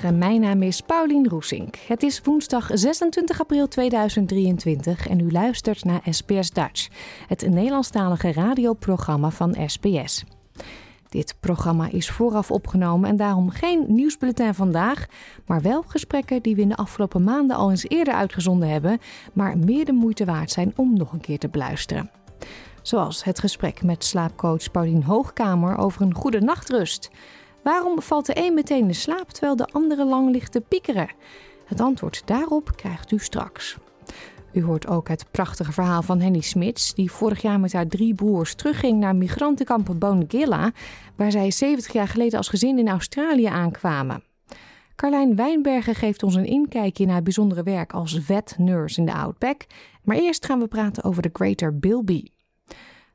[0.00, 1.76] Mijn naam is Paulien Roesink.
[1.76, 6.88] Het is woensdag 26 april 2023 en u luistert naar SBS Dutch,
[7.26, 10.24] het Nederlandstalige radioprogramma van SBS.
[11.08, 15.06] Dit programma is vooraf opgenomen en daarom geen nieuwsbulletin vandaag,
[15.46, 18.98] maar wel gesprekken die we in de afgelopen maanden al eens eerder uitgezonden hebben,
[19.32, 22.10] maar meer de moeite waard zijn om nog een keer te beluisteren.
[22.82, 27.10] Zoals het gesprek met slaapcoach Paulien Hoogkamer over een goede nachtrust.
[27.62, 31.10] Waarom valt de een meteen in slaap terwijl de andere lang ligt te piekeren?
[31.64, 33.76] Het antwoord daarop krijgt u straks.
[34.52, 38.14] U hoort ook het prachtige verhaal van Henny Smits, die vorig jaar met haar drie
[38.14, 40.72] broers terugging naar migrantenkamp Bonegilla,
[41.16, 44.22] waar zij 70 jaar geleden als gezin in Australië aankwamen.
[44.96, 49.12] Carlijn Wijnbergen geeft ons een inkijkje in haar bijzondere werk als vet nurse in de
[49.12, 49.64] Outback.
[50.02, 52.24] Maar eerst gaan we praten over de Greater Bilby.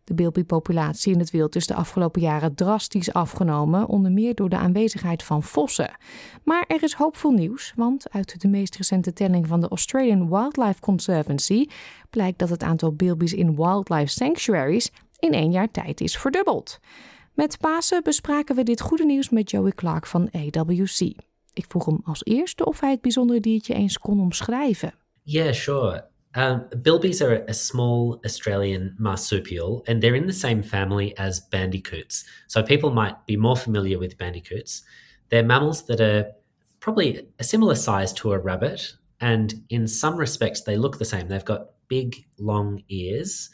[0.07, 4.57] De bilby-populatie in het wild is de afgelopen jaren drastisch afgenomen, onder meer door de
[4.57, 5.97] aanwezigheid van vossen.
[6.43, 10.79] Maar er is hoopvol nieuws, want uit de meest recente telling van de Australian Wildlife
[10.79, 11.67] Conservancy
[12.09, 16.79] blijkt dat het aantal bilbies in wildlife sanctuaries in één jaar tijd is verdubbeld.
[17.33, 20.99] Met Pasen bespraken we dit goede nieuws met Joey Clark van AWC.
[21.53, 24.93] Ik vroeg hem als eerste of hij het bijzondere diertje eens kon omschrijven.
[25.23, 26.07] Yeah, sure.
[26.37, 32.25] Um, bilbies are a small Australian marsupial, and they're in the same family as bandicoots.
[32.45, 34.83] So people might be more familiar with bandicoots.
[35.29, 36.31] They're mammals that are
[36.79, 41.27] probably a similar size to a rabbit, and in some respects, they look the same.
[41.27, 43.49] They've got big, long ears,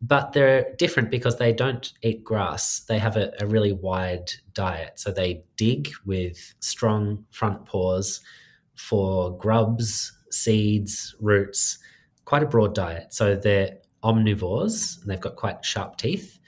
[0.00, 2.80] but they're different because they don't eat grass.
[2.88, 4.98] They have a, a really wide diet.
[4.98, 8.22] So they dig with strong front paws
[8.76, 11.80] for grubs, seeds, roots
[12.24, 13.12] quite a broad diet.
[13.12, 16.38] So they're omnivores and they've got quite sharp teeth.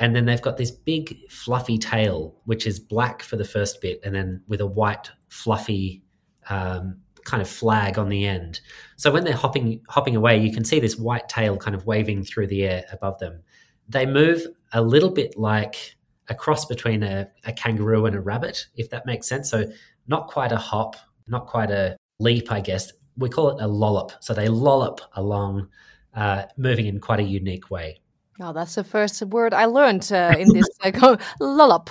[0.00, 4.00] And then they've got this big fluffy tail, which is black for the first bit,
[4.04, 6.02] and then with a white fluffy
[6.50, 8.60] um, kind of flag on the end.
[8.96, 12.24] So when they're hopping hopping away, you can see this white tail kind of waving
[12.24, 13.42] through the air above them.
[13.88, 15.96] They move a little bit like
[16.28, 19.50] a cross between a, a kangaroo and a rabbit, if that makes sense.
[19.50, 19.70] So
[20.06, 20.96] not quite a hop,
[21.28, 24.12] not quite a leap, I guess, we call it a lollop.
[24.20, 25.68] So they lollop along,
[26.14, 28.00] uh, moving in quite a unique way.
[28.40, 30.96] Oh, that's the first word I learned uh, in this like,
[31.40, 31.90] lollop.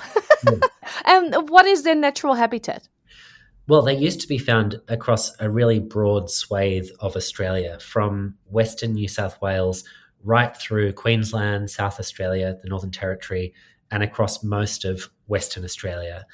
[1.06, 2.88] and what is their natural habitat?
[3.66, 8.94] Well, they used to be found across a really broad swathe of Australia, from Western
[8.94, 9.86] New South Wales
[10.22, 13.54] right through Queensland, South Australia, the Northern Territory,
[13.92, 16.26] and across most of Western Australia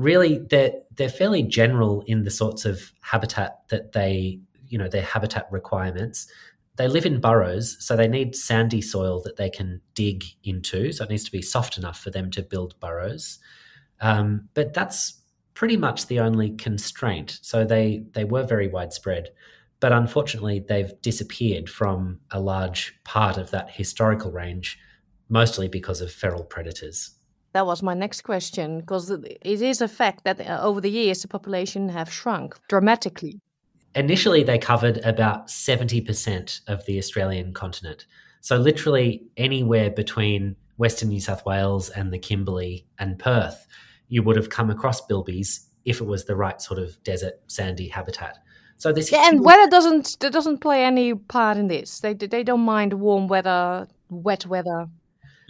[0.00, 5.02] really they're they're fairly general in the sorts of habitat that they you know their
[5.02, 6.26] habitat requirements.
[6.76, 11.04] They live in burrows so they need sandy soil that they can dig into so
[11.04, 13.38] it needs to be soft enough for them to build burrows.
[14.00, 15.20] Um, but that's
[15.52, 17.38] pretty much the only constraint.
[17.42, 19.28] So they they were very widespread
[19.80, 24.78] but unfortunately they've disappeared from a large part of that historical range
[25.28, 27.10] mostly because of feral predators
[27.52, 31.22] that was my next question because it is a fact that uh, over the years
[31.22, 33.40] the population have shrunk dramatically.
[33.94, 38.06] Initially, they covered about 70% of the Australian continent.
[38.40, 43.66] So, literally anywhere between Western New South Wales and the Kimberley and Perth,
[44.08, 47.88] you would have come across bilbies if it was the right sort of desert sandy
[47.88, 48.38] habitat.
[48.76, 52.00] So this yeah, and weather doesn't doesn't play any part in this.
[52.00, 54.88] They they don't mind warm weather, wet weather.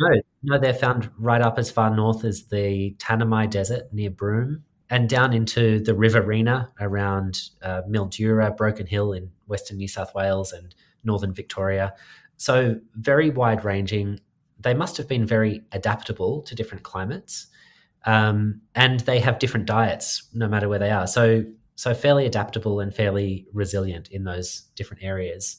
[0.00, 4.64] No, no, they're found right up as far north as the Tanami Desert near Broome
[4.88, 10.52] and down into the Riverina around uh, Mildura, Broken Hill in western New South Wales
[10.52, 10.74] and
[11.04, 11.94] northern Victoria.
[12.38, 14.20] So, very wide ranging.
[14.58, 17.46] They must have been very adaptable to different climates.
[18.06, 21.06] Um, and they have different diets no matter where they are.
[21.06, 21.44] So,
[21.76, 25.58] so fairly adaptable and fairly resilient in those different areas.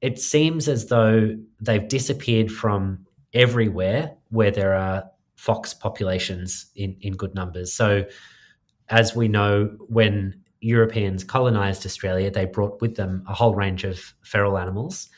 [0.00, 5.04] It seems as though they've disappeared from everywhere where there are
[5.36, 7.72] fox populations in, in good numbers.
[7.72, 8.04] So,
[8.88, 14.14] as we know, when Europeans colonized Australia, they brought with them a whole range of
[14.22, 15.08] feral animals,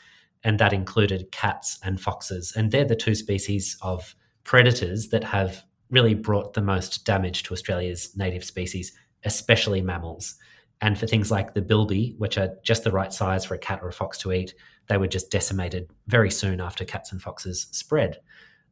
[0.45, 2.53] and that included cats and foxes.
[2.57, 4.15] And they're the two species of
[4.45, 8.93] predators that have really brought the most damage to Australia's native species,
[9.25, 10.35] especially mammals.
[10.81, 13.81] And for things like the bilby, which are just the right size for a cat
[13.83, 14.55] or a fox to eat,
[14.89, 18.19] they were just decimated very soon after cats and foxes spread.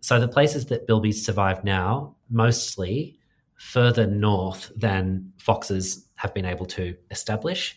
[0.01, 3.19] So the places that bilbies survive now, mostly
[3.57, 7.77] further north than foxes have been able to establish.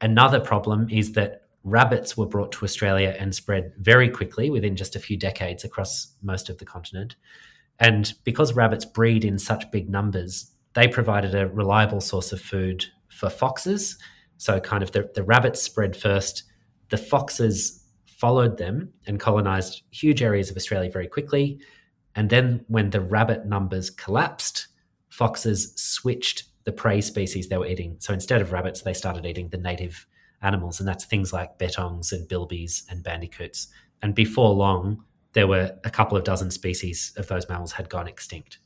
[0.00, 4.96] Another problem is that rabbits were brought to Australia and spread very quickly within just
[4.96, 7.16] a few decades across most of the continent.
[7.80, 12.86] And because rabbits breed in such big numbers, they provided a reliable source of food
[13.08, 13.98] for foxes.
[14.36, 16.44] So, kind of the, the rabbits spread first,
[16.90, 21.60] the foxes followed them and colonized huge areas of Australia very quickly.
[22.14, 24.68] And then, when the rabbit numbers collapsed,
[25.08, 27.96] foxes switched the prey species they were eating.
[27.98, 30.06] So, instead of rabbits, they started eating the native
[30.42, 33.68] animals, and that's things like betongs and bilbies and bandicoots.
[34.02, 38.08] And before long, there were a couple of dozen species of those mammals had gone
[38.08, 38.58] extinct.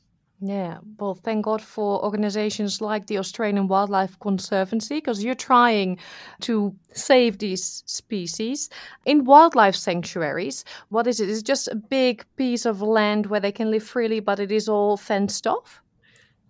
[0.45, 5.97] Yeah, well, thank God for organizations like the Australian Wildlife Conservancy because you're trying
[6.41, 8.69] to save these species.
[9.05, 11.29] In wildlife sanctuaries, what is it?
[11.29, 14.51] Is it just a big piece of land where they can live freely, but it
[14.51, 15.81] is all fenced off?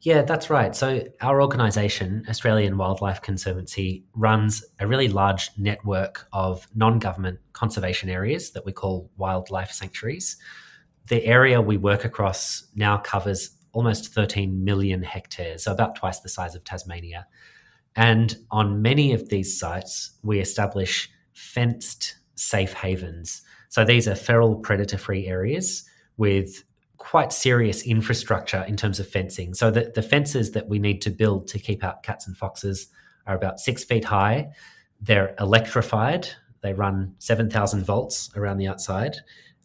[0.02, 0.76] Yeah, that's right.
[0.76, 8.10] So, our organisation, Australian Wildlife Conservancy, runs a really large network of non government conservation
[8.10, 10.38] areas that we call wildlife sanctuaries.
[11.10, 16.30] The area we work across now covers almost 13 million hectares, so about twice the
[16.30, 17.28] size of Tasmania.
[17.96, 23.42] And on many of these sites, we establish fenced safe havens.
[23.70, 25.84] So, these are feral predator free areas
[26.18, 26.64] with
[27.04, 29.54] quite serious infrastructure in terms of fencing.
[29.54, 32.88] So the, the fences that we need to build to keep out cats and foxes
[33.28, 34.52] are about six feet high.
[35.02, 36.30] They're electrified.
[36.62, 39.18] They run 7,000 volts around the outside.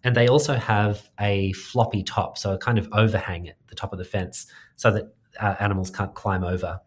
[0.05, 3.93] And they also have a floppy top, so a kind of overhang at the top
[3.93, 4.47] of the fence
[4.77, 6.81] so that uh, animals can't climb over.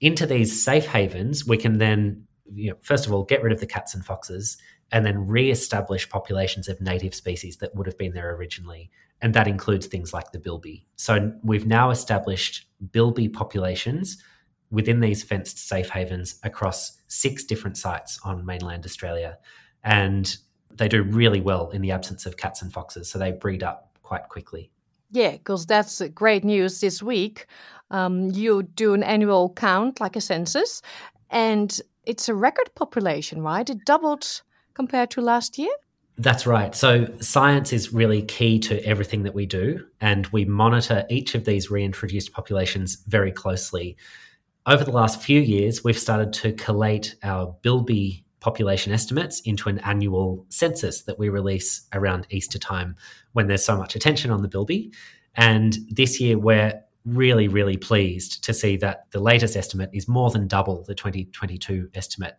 [0.00, 3.60] Into these safe havens, we can then, you know, first of all, get rid of
[3.60, 4.56] the cats and foxes
[4.92, 8.90] and then re-establish populations of native species that would have been there originally
[9.24, 10.86] and that includes things like the bilby.
[10.96, 14.22] So we've now established bilby populations
[14.70, 19.38] within these fenced safe havens across six different sites on mainland Australia.
[19.82, 20.36] And
[20.76, 23.10] they do really well in the absence of cats and foxes.
[23.10, 24.70] So they breed up quite quickly.
[25.10, 27.46] Yeah, because that's great news this week.
[27.90, 30.82] Um, you do an annual count, like a census,
[31.30, 33.68] and it's a record population, right?
[33.68, 34.42] It doubled
[34.74, 35.70] compared to last year.
[36.16, 36.74] That's right.
[36.74, 41.44] So, science is really key to everything that we do, and we monitor each of
[41.44, 43.96] these reintroduced populations very closely.
[44.66, 49.78] Over the last few years, we've started to collate our bilby population estimates into an
[49.78, 52.94] annual census that we release around Easter time
[53.32, 54.92] when there's so much attention on the bilby.
[55.34, 60.30] And this year, we're really, really pleased to see that the latest estimate is more
[60.30, 62.34] than double the 2022 estimate.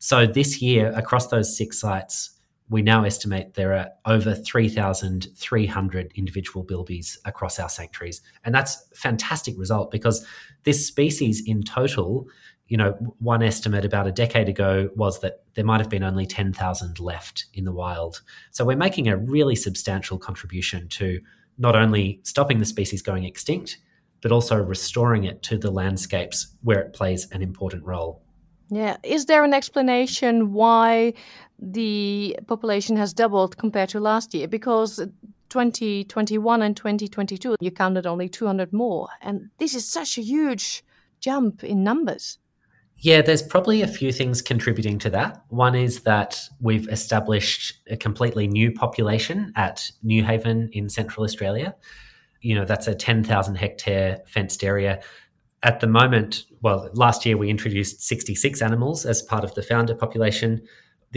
[0.00, 2.30] So, this year, across those six sites,
[2.68, 8.22] we now estimate there are over 3,300 individual bilbies across our sanctuaries.
[8.44, 10.26] And that's a fantastic result because
[10.64, 12.26] this species in total,
[12.68, 16.26] you know, one estimate about a decade ago was that there might have been only
[16.26, 18.22] 10,000 left in the wild.
[18.50, 21.20] So we're making a really substantial contribution to
[21.58, 23.78] not only stopping the species going extinct,
[24.22, 28.22] but also restoring it to the landscapes where it plays an important role.
[28.70, 28.96] Yeah.
[29.02, 31.12] Is there an explanation why
[31.58, 34.48] the population has doubled compared to last year?
[34.48, 34.96] Because
[35.50, 39.08] 2021 and 2022, you counted only 200 more.
[39.20, 40.82] And this is such a huge
[41.20, 42.38] jump in numbers.
[43.04, 45.44] Yeah, there's probably a few things contributing to that.
[45.48, 51.76] One is that we've established a completely new population at Newhaven in Central Australia.
[52.40, 55.02] You know, that's a 10,000 hectare fenced area
[55.64, 59.94] at the moment, well, last year we introduced 66 animals as part of the founder
[59.94, 60.62] population.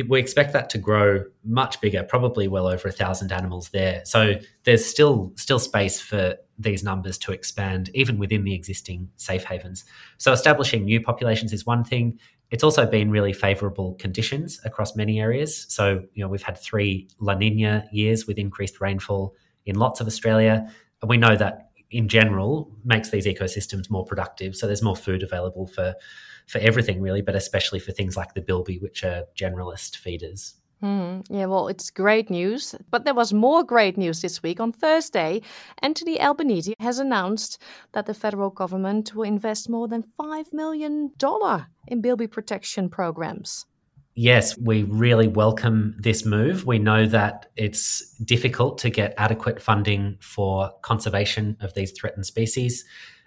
[0.04, 4.02] We expect that to grow much bigger, probably well over a thousand animals there.
[4.06, 9.44] So there's still still space for these numbers to expand, even within the existing safe
[9.44, 9.86] havens.
[10.18, 12.20] So establishing new populations is one thing.
[12.50, 15.66] It's also been really favourable conditions across many areas.
[15.70, 19.36] So you know we've had three La Nina years with increased rainfall
[19.66, 20.72] in lots of Australia.
[21.02, 24.56] And we know that in general makes these ecosystems more productive.
[24.56, 25.96] So there's more food available for
[26.48, 30.56] for everything really, but especially for things like the bilby, which are generalist feeders.
[30.82, 31.22] Hmm.
[31.30, 32.76] Yeah, well, it's great news.
[32.92, 34.60] But there was more great news this week.
[34.60, 35.42] On Thursday,
[35.82, 37.60] Anthony Albanese has announced
[37.94, 41.12] that the federal government will invest more than $5 million
[41.88, 43.66] in bilby protection programs.
[44.20, 46.66] Yes, we really welcome this move.
[46.66, 52.84] We know that it's difficult to get adequate funding for conservation of these threatened species.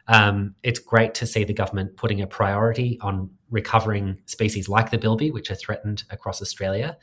[0.09, 4.99] Um, it's great to see the government putting a priority on recovering species like the
[4.99, 6.99] bilby, which are threatened across Australia.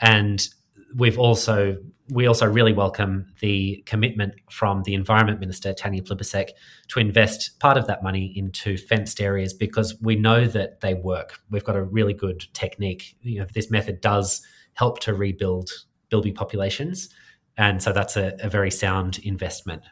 [0.00, 0.48] And
[0.94, 1.76] we've also
[2.08, 6.50] we also really welcome the commitment from the Environment Minister Tanya Plibersek
[6.88, 11.40] to invest part of that money into fenced areas because we know that they work.
[11.50, 13.16] We've got a really good technique.
[13.22, 14.40] You know, this method does
[14.74, 15.70] help to rebuild
[16.08, 17.08] bilby populations,
[17.56, 19.82] and so that's a, a very sound investment.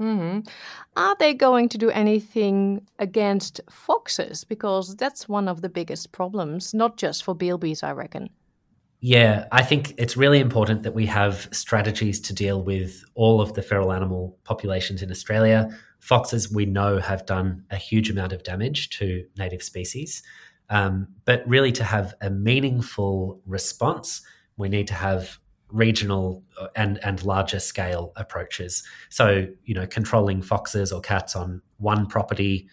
[0.00, 0.40] Mm-hmm.
[0.96, 4.44] Are they going to do anything against foxes?
[4.44, 8.28] Because that's one of the biggest problems, not just for bilbies, I reckon.
[9.06, 13.52] Yeah, I think it's really important that we have strategies to deal with all of
[13.52, 15.68] the feral animal populations in Australia.
[16.00, 20.22] Foxes, we know, have done a huge amount of damage to native species.
[20.70, 24.22] Um, but really, to have a meaningful response,
[24.56, 28.82] we need to have regional uh, and and larger scale approaches.
[29.10, 32.70] So, you know, controlling foxes or cats on one property,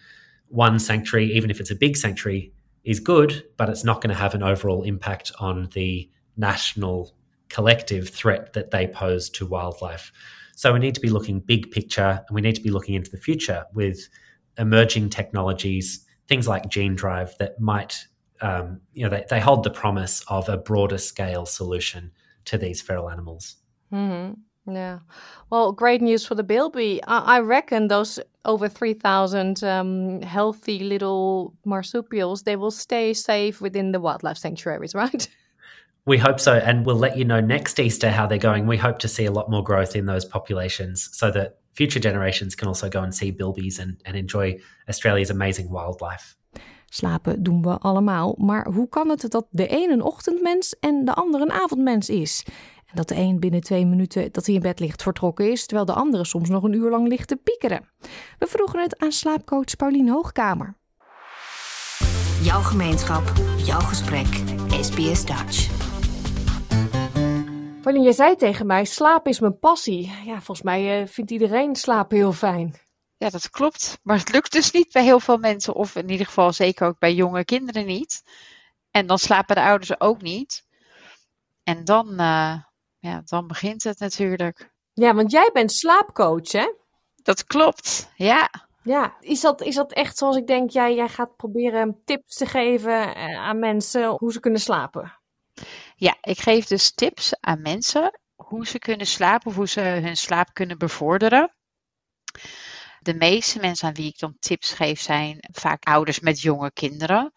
[0.48, 4.18] one sanctuary, even if it's a big sanctuary, is good, but it's not going to
[4.18, 7.14] have an overall impact on the national
[7.48, 10.12] collective threat that they pose to wildlife.
[10.56, 13.10] So we need to be looking big picture and we need to be looking into
[13.10, 14.08] the future with
[14.58, 18.06] emerging technologies, things like gene drive that might,
[18.40, 22.10] um, you know, they, they hold the promise of a broader scale solution
[22.44, 23.56] to these feral animals.
[23.92, 24.32] Mm-hmm.
[24.74, 25.00] Yeah.
[25.50, 27.02] Well, great news for the bilby.
[27.04, 33.92] I, I reckon those over 3,000 um, healthy little marsupials, they will stay safe within
[33.92, 35.28] the wildlife sanctuaries, right?
[36.04, 36.52] We hope so.
[36.52, 38.66] And we'll let you know next Easter how they're going.
[38.66, 42.54] We hope to see a lot more growth in those populations so that future generations
[42.54, 46.36] can also go and see bilbies and, and enjoy Australia's amazing wildlife.
[46.86, 51.14] Slapen doen we allemaal, maar hoe kan het dat de een een ochtendmens en de
[51.14, 52.44] ander een avondmens is?
[52.86, 55.86] En dat de een binnen twee minuten dat hij in bed ligt vertrokken is, terwijl
[55.86, 57.88] de andere soms nog een uur lang ligt te piekeren.
[58.38, 60.76] We vroegen het aan slaapcoach Paulien Hoogkamer.
[62.42, 64.26] Jouw gemeenschap, jouw gesprek,
[64.80, 65.91] SBS Dutch.
[67.82, 70.12] Pauline, jij zei tegen mij, slaap is mijn passie.
[70.24, 72.74] Ja, volgens mij uh, vindt iedereen slapen heel fijn.
[73.16, 73.98] Ja, dat klopt.
[74.02, 75.74] Maar het lukt dus niet bij heel veel mensen.
[75.74, 78.22] Of in ieder geval zeker ook bij jonge kinderen niet.
[78.90, 80.66] En dan slapen de ouders ook niet.
[81.62, 82.56] En dan, uh,
[82.98, 84.70] ja, dan begint het natuurlijk.
[84.92, 86.72] Ja, want jij bent slaapcoach, hè?
[87.22, 88.50] Dat klopt, ja.
[88.82, 92.46] Ja, is dat, is dat echt zoals ik denk, jij, jij gaat proberen tips te
[92.46, 95.20] geven eh, aan mensen hoe ze kunnen slapen?
[96.02, 100.16] Ja, ik geef dus tips aan mensen hoe ze kunnen slapen of hoe ze hun
[100.16, 101.54] slaap kunnen bevorderen.
[103.00, 107.32] De meeste mensen aan wie ik dan tips geef zijn vaak ouders met jonge kinderen.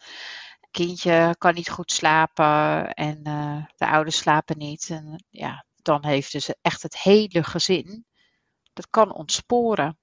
[0.71, 4.89] Kindje kan niet goed slapen en uh, de ouders slapen niet.
[4.89, 8.05] En ja, dan heeft dus echt het hele gezin,
[8.73, 9.97] dat kan ontsporen.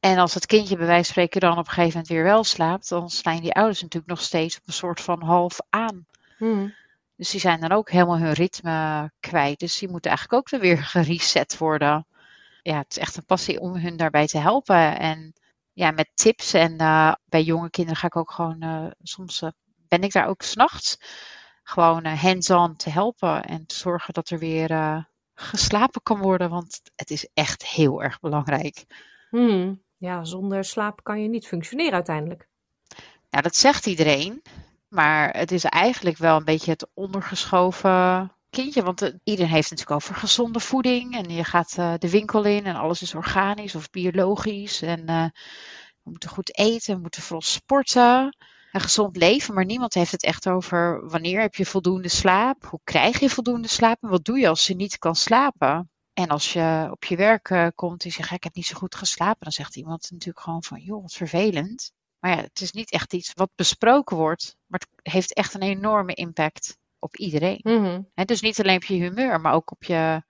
[0.00, 2.44] En als het kindje bij wijze van spreken dan op een gegeven moment weer wel
[2.44, 6.06] slaapt, dan slaan die ouders natuurlijk nog steeds op een soort van half aan.
[6.38, 6.78] Hmm.
[7.20, 9.58] Dus die zijn dan ook helemaal hun ritme kwijt.
[9.58, 12.06] Dus die moeten eigenlijk ook weer gereset worden.
[12.62, 14.98] Ja, het is echt een passie om hun daarbij te helpen.
[14.98, 15.32] En
[15.72, 16.54] ja, met tips.
[16.54, 19.50] En uh, bij jonge kinderen ga ik ook gewoon, uh, soms uh,
[19.88, 20.98] ben ik daar ook s'nachts.
[21.62, 26.50] Gewoon hands-on te helpen en te zorgen dat er weer geslapen kan worden.
[26.50, 28.84] Want het is echt heel erg belangrijk.
[29.30, 29.82] Hmm.
[29.96, 32.48] Ja, zonder slaap kan je niet functioneren uiteindelijk.
[33.30, 34.42] Nou, dat zegt iedereen.
[34.90, 38.82] Maar het is eigenlijk wel een beetje het ondergeschoven kindje.
[38.82, 41.16] Want iedereen heeft het natuurlijk over gezonde voeding.
[41.16, 44.82] En je gaat uh, de winkel in en alles is organisch of biologisch.
[44.82, 45.24] En uh,
[46.02, 48.36] we moeten goed eten, we moeten vooral sporten.
[48.72, 52.64] En gezond leven, maar niemand heeft het echt over wanneer heb je voldoende slaap?
[52.64, 54.02] Hoe krijg je voldoende slaap?
[54.02, 55.90] En wat doe je als je niet kan slapen?
[56.12, 59.38] En als je op je werk komt en zegt, ik heb niet zo goed geslapen,
[59.40, 61.92] dan zegt iemand natuurlijk gewoon van, joh, wat vervelend.
[62.20, 65.62] Maar ja, het is niet echt iets wat besproken wordt, maar het heeft echt een
[65.62, 67.60] enorme impact op iedereen.
[67.62, 70.22] Mm dus niet alleen op je humeur, maar ook op je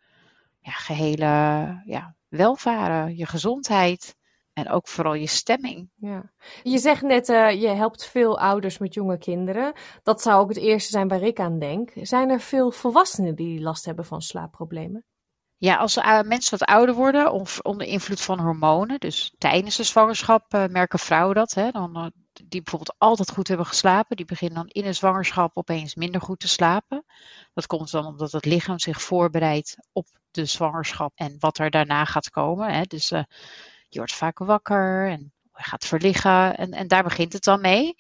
[0.61, 1.27] ja, gehele
[1.85, 4.19] ja, welvaren, je gezondheid.
[4.53, 5.91] En ook vooral je stemming.
[5.95, 6.33] Ja.
[6.63, 9.73] Je zegt net, uh, je helpt veel ouders met jonge kinderen.
[10.03, 11.91] Dat zou ook het eerste zijn waar ik aan denk.
[11.95, 15.05] Zijn er veel volwassenen die last hebben van slaapproblemen?
[15.61, 19.83] Ja, als uh, mensen wat ouder worden of onder invloed van hormonen, dus tijdens de
[19.83, 21.55] zwangerschap uh, merken vrouwen dat.
[21.55, 25.57] Hè, dan uh, die bijvoorbeeld altijd goed hebben geslapen, die beginnen dan in een zwangerschap
[25.57, 27.05] opeens minder goed te slapen.
[27.55, 32.05] Dat komt dan omdat het lichaam zich voorbereidt op de zwangerschap en wat er daarna
[32.05, 32.75] gaat komen.
[32.75, 32.83] Hè.
[32.83, 33.09] Dus
[33.89, 37.95] je wordt vaak wakker en gaat verliggen en, en daar begint het dan mee.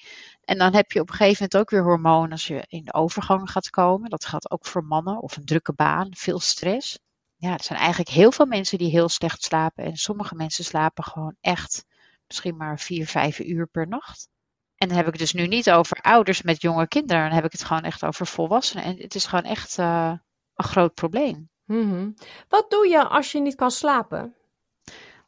[0.44, 2.94] En dan heb je op een gegeven moment ook weer hormonen als je in de
[2.94, 4.10] overgang gaat komen.
[4.10, 6.98] Dat geldt ook voor mannen of een drukke baan, veel stress.
[7.40, 9.84] Ja, er zijn eigenlijk heel veel mensen die heel slecht slapen.
[9.84, 11.84] En sommige mensen slapen gewoon echt
[12.26, 14.28] misschien maar vier, vijf uur per nacht.
[14.76, 17.22] En dan heb ik het dus nu niet over ouders met jonge kinderen.
[17.22, 18.84] Dan heb ik het gewoon echt over volwassenen.
[18.84, 20.12] En het is gewoon echt uh,
[20.54, 21.50] een groot probleem.
[21.64, 22.14] Mm-hmm.
[22.48, 24.34] Wat doe je als je niet kan slapen?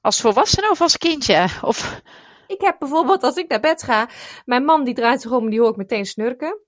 [0.01, 1.49] Als volwassene of als kindje?
[1.63, 2.01] Of...
[2.47, 4.09] Ik heb bijvoorbeeld, als ik naar bed ga,
[4.45, 6.59] mijn man die draait zich om en die hoor ik meteen snurken.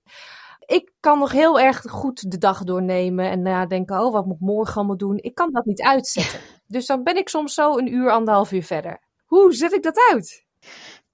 [0.65, 4.41] Ik kan nog heel erg goed de dag doornemen en nadenken, oh, wat moet ik
[4.41, 5.17] morgen allemaal doen?
[5.17, 6.39] Ik kan dat niet uitzetten.
[6.67, 9.01] Dus dan ben ik soms zo een uur, anderhalf uur verder.
[9.25, 10.45] Hoe zet ik dat uit?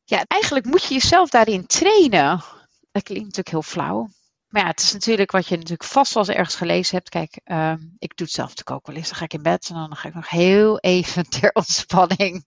[0.03, 2.43] Ja, eigenlijk moet je jezelf daarin trainen.
[2.91, 4.08] Dat klinkt natuurlijk heel flauw.
[4.51, 7.10] Maar ja, het is natuurlijk wat je natuurlijk vast wel eens ergens gelezen hebt.
[7.10, 9.08] Kijk, uh, ik doe het zelf natuurlijk ook wel eens.
[9.08, 12.46] Dan ga ik in bed en dan ga ik nog heel even ter ontspanning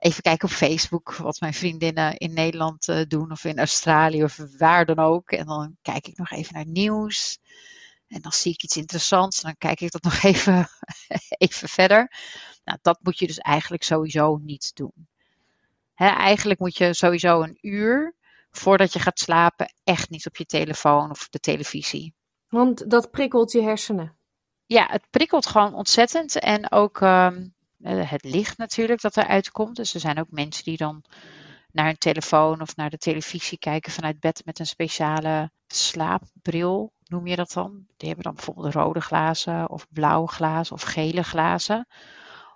[0.00, 4.38] even kijken op Facebook wat mijn vriendinnen in Nederland uh, doen of in Australië of
[4.58, 5.30] waar dan ook.
[5.30, 7.38] En dan kijk ik nog even naar het nieuws.
[8.08, 10.68] En dan zie ik iets interessants en dan kijk ik dat nog even,
[11.38, 12.12] even verder.
[12.64, 15.08] Nou, dat moet je dus eigenlijk sowieso niet doen.
[15.94, 18.14] Eigenlijk moet je sowieso een uur
[18.50, 22.14] voordat je gaat slapen echt niet op je telefoon of de televisie.
[22.48, 24.16] Want dat prikkelt je hersenen.
[24.66, 26.38] Ja, het prikkelt gewoon ontzettend.
[26.38, 29.76] En ook um, het licht natuurlijk dat eruit komt.
[29.76, 31.04] Dus er zijn ook mensen die dan
[31.72, 37.26] naar een telefoon of naar de televisie kijken vanuit bed met een speciale slaapbril, noem
[37.26, 37.84] je dat dan.
[37.96, 41.86] Die hebben dan bijvoorbeeld rode glazen of blauwe glazen of gele glazen.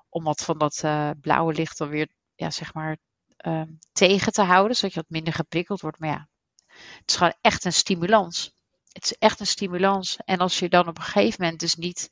[0.09, 2.97] Om wat van dat uh, blauwe licht dan weer, ja, zeg maar,
[3.47, 3.62] uh,
[3.93, 5.99] tegen te houden, zodat je wat minder geprikkeld wordt.
[5.99, 6.28] Maar ja,
[6.75, 8.52] het is gewoon echt een stimulans.
[8.93, 10.16] Het is echt een stimulans.
[10.25, 12.11] En als je dan op een gegeven moment dus niet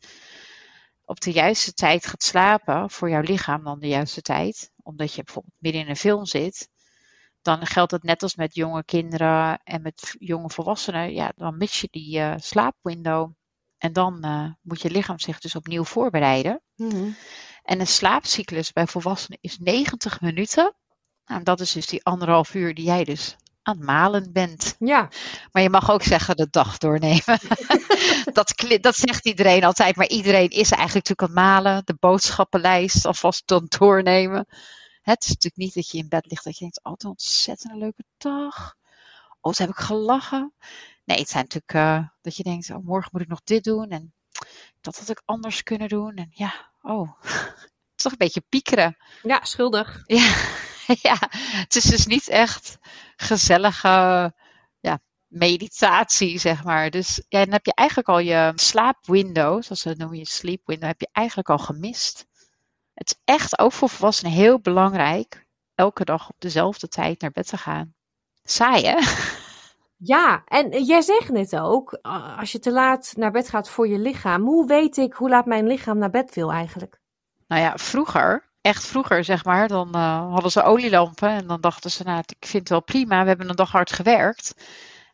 [1.12, 5.23] op de juiste tijd gaat slapen, voor jouw lichaam dan de juiste tijd, omdat je
[5.23, 6.69] bijvoorbeeld midden in een film zit,
[7.43, 11.13] dan geldt het net als met jonge kinderen en met jonge volwassenen.
[11.13, 13.32] Ja, dan mis je die uh, slaapwindow.
[13.78, 16.63] En dan uh, moet je lichaam zich dus opnieuw voorbereiden.
[16.76, 17.17] Mm-hmm.
[17.63, 20.75] En een slaapcyclus bij volwassenen is 90 minuten.
[21.25, 24.77] Nou, dat is dus die anderhalf uur die jij dus aan het malen bent.
[24.79, 25.09] Ja.
[25.53, 27.39] Maar je mag ook zeggen de dag doornemen.
[28.33, 31.83] dat, dat zegt iedereen altijd, maar iedereen is eigenlijk natuurlijk aan het malen.
[31.85, 34.47] De boodschappenlijst alvast dan doornemen.
[35.03, 37.11] Het is natuurlijk niet dat je in bed ligt dat je denkt, oh, wat een
[37.11, 38.75] ontzettend leuke dag.
[39.41, 40.55] Oh, heb ik gelachen.
[41.05, 43.89] Nee, het zijn natuurlijk uh, dat je denkt, oh, morgen moet ik nog dit doen.
[43.89, 44.15] En
[44.81, 46.15] dat had ik anders kunnen doen.
[46.15, 48.97] En ja, oh, het is toch een beetje piekeren.
[49.23, 50.03] Ja, schuldig.
[50.07, 50.35] Ja,
[51.09, 52.79] ja, het is dus niet echt
[53.23, 54.32] gezellige
[54.80, 56.91] ja, meditatie, zeg maar.
[56.91, 60.89] Dus ja, dan heb je eigenlijk al je slaapwindow, zoals we noemen je sleep window,
[60.89, 62.26] heb je eigenlijk al gemist.
[62.95, 67.47] Het is echt ook voor volwassenen heel belangrijk elke dag op dezelfde tijd naar bed
[67.47, 67.95] te gaan.
[68.45, 68.99] Saai, hè?
[70.04, 71.99] Ja, en jij zegt net ook,
[72.39, 75.47] als je te laat naar bed gaat voor je lichaam, hoe weet ik hoe laat
[75.47, 77.00] mijn lichaam naar bed wil eigenlijk?
[77.47, 81.91] Nou ja, vroeger, echt vroeger zeg maar, dan uh, hadden ze olielampen en dan dachten
[81.91, 84.55] ze, nou, ik vind het wel prima, we hebben een dag hard gewerkt.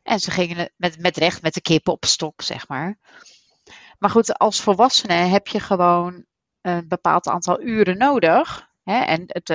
[0.02, 2.98] En ze gingen met, met recht met de kippen op stok, zeg maar.
[3.98, 6.24] Maar goed, als volwassene heb je gewoon
[6.60, 8.68] een bepaald aantal uren nodig.
[8.82, 9.04] Hè?
[9.04, 9.50] En het,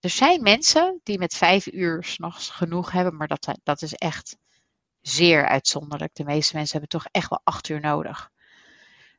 [0.00, 4.36] er zijn mensen die met vijf uur s'nachts genoeg hebben, maar dat, dat is echt
[5.00, 6.14] zeer uitzonderlijk.
[6.14, 8.30] De meeste mensen hebben toch echt wel acht uur nodig.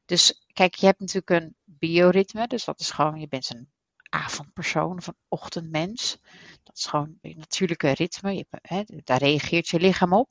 [0.06, 3.70] Dus kijk, je hebt natuurlijk een bioritme, dus dat is gewoon, je bent een
[4.18, 6.18] avondpersoon of een ochtendmens.
[6.64, 10.30] Dat is gewoon een natuurlijke ritme, je, hè, daar reageert je lichaam op.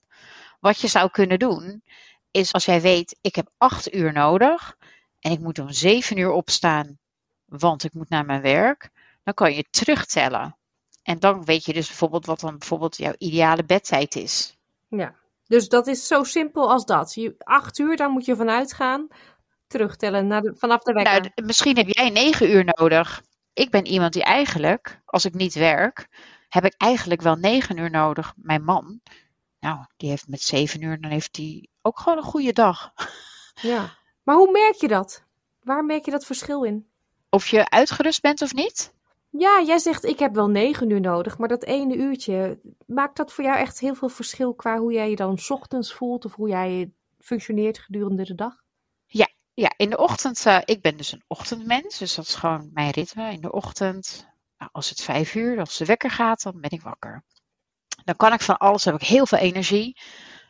[0.60, 1.82] Wat je zou kunnen doen,
[2.30, 4.76] is als jij weet, ik heb acht uur nodig
[5.20, 6.98] en ik moet om zeven uur opstaan,
[7.44, 8.90] want ik moet naar mijn werk,
[9.22, 10.56] dan kan je terugtellen.
[11.02, 14.56] En dan weet je dus bijvoorbeeld wat dan bijvoorbeeld jouw ideale bedtijd is.
[14.88, 15.14] Ja,
[15.46, 17.14] dus dat is zo simpel als dat.
[17.14, 19.08] Je, acht uur, daar moet je vanuit gaan.
[19.66, 21.20] Terugtellen naar de, vanaf de wekker.
[21.20, 23.22] Nou, misschien heb jij negen uur nodig.
[23.56, 26.08] Ik ben iemand die eigenlijk, als ik niet werk,
[26.48, 28.32] heb ik eigenlijk wel negen uur nodig.
[28.36, 29.00] Mijn man,
[29.60, 32.92] nou, die heeft met zeven uur, dan heeft hij ook gewoon een goede dag.
[33.60, 35.24] Ja, maar hoe merk je dat?
[35.62, 36.86] Waar merk je dat verschil in?
[37.30, 38.92] Of je uitgerust bent of niet?
[39.30, 43.32] Ja, jij zegt ik heb wel negen uur nodig, maar dat ene uurtje, maakt dat
[43.32, 46.48] voor jou echt heel veel verschil qua hoe jij je dan ochtends voelt of hoe
[46.48, 48.64] jij functioneert gedurende de dag?
[49.58, 52.90] Ja, in de ochtend, uh, ik ben dus een ochtendmens, dus dat is gewoon mijn
[52.90, 53.32] ritme.
[53.32, 56.82] In de ochtend, nou, als het vijf uur, als de wekker gaat, dan ben ik
[56.82, 57.24] wakker.
[58.04, 60.00] Dan kan ik van alles, heb ik heel veel energie.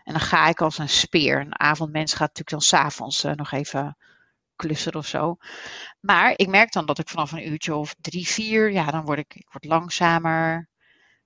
[0.05, 1.40] En dan ga ik als een speer.
[1.40, 3.97] Een avondmens gaat natuurlijk dan s'avonds uh, nog even
[4.57, 5.37] klussen of zo.
[6.01, 9.19] Maar ik merk dan dat ik vanaf een uurtje of drie, vier, ja, dan word
[9.19, 10.69] ik, ik word langzamer.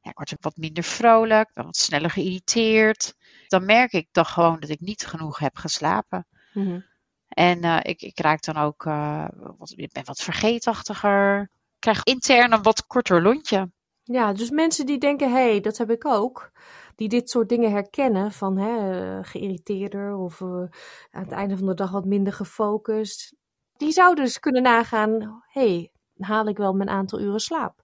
[0.00, 3.14] Ja, ik word wat minder vrolijk, ben wat sneller geïrriteerd.
[3.48, 6.26] Dan merk ik dan gewoon dat ik niet genoeg heb geslapen.
[6.52, 6.88] Mm.
[7.30, 9.24] En uh, ik, ik raak dan ook, uh,
[9.58, 11.40] wat, ik ben wat vergeetachtiger.
[11.40, 13.70] Ik krijg intern een wat korter lontje.
[14.02, 16.50] Ja, dus mensen die denken, hé, hey, dat heb ik ook.
[16.94, 20.48] Die dit soort dingen herkennen van hè, geïrriteerder of uh,
[21.10, 23.34] aan het einde van de dag wat minder gefocust.
[23.76, 27.82] Die zouden dus kunnen nagaan, hé, hey, haal ik wel mijn aantal uren slaap?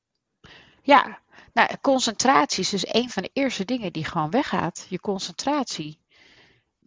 [0.82, 1.20] Ja,
[1.52, 4.87] nou, concentratie is dus een van de eerste dingen die gewoon weggaat.
[4.88, 5.98] Je concentratie.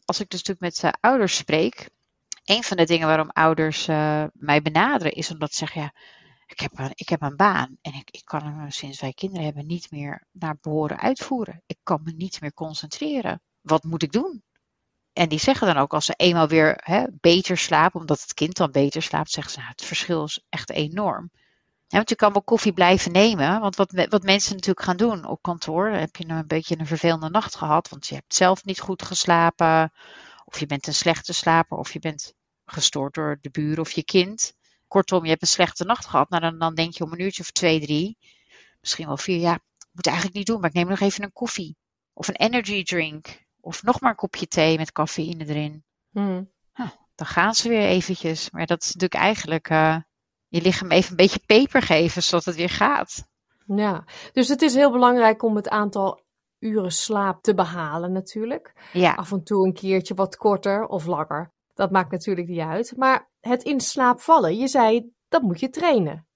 [0.06, 1.90] Als ik dus natuurlijk met ouders spreek,
[2.50, 5.94] een van de dingen waarom ouders uh, mij benaderen is omdat ze zeggen, ja,
[6.46, 9.46] ik heb een, ik heb een baan en ik, ik kan hem sinds wij kinderen
[9.46, 11.64] hebben niet meer naar behoren uitvoeren.
[11.66, 13.42] Ik kan me niet meer concentreren.
[13.62, 14.44] Wat moet ik doen?
[15.14, 18.58] En die zeggen dan ook als ze eenmaal weer hè, beter slapen, omdat het kind
[18.58, 21.32] dan beter slaapt, zeggen ze, nou, het verschil is echt enorm.
[21.88, 23.60] Want je kan wel koffie blijven nemen.
[23.60, 27.30] Want wat, wat mensen natuurlijk gaan doen op kantoor, heb je een beetje een vervelende
[27.30, 29.92] nacht gehad, want je hebt zelf niet goed geslapen,
[30.46, 32.34] of je bent een slechte slaper, of je bent
[32.72, 34.54] gestoord door de buren of je kind.
[34.88, 36.30] Kortom, je hebt een slechte nacht gehad.
[36.30, 38.18] Nou, dan, dan denk je om een uurtje of twee, drie,
[38.82, 39.60] misschien wel vier, ja,
[39.92, 41.78] moet eigenlijk niet doen, maar ik neem nog even een koffie.
[42.14, 43.48] Of een energy drink.
[43.60, 45.84] Of nog maar een kopje thee met cafeïne erin.
[46.12, 46.52] Hmm.
[47.16, 48.50] Dan gaan ze weer eventjes.
[48.50, 49.98] Maar dat is natuurlijk eigenlijk uh,
[50.48, 53.28] je lichaam even een beetje peper geven, zodat het weer gaat.
[53.66, 54.04] Ja,
[54.34, 56.22] dus het is heel belangrijk om het aantal
[56.60, 58.90] uren slaap te behalen natuurlijk.
[58.94, 59.14] Ja.
[59.14, 61.52] Af en toe een keertje wat korter of langer.
[61.80, 62.94] Dat maakt natuurlijk niet uit.
[62.98, 66.28] Maar het in slaap vallen, je zei, dat moet je trainen.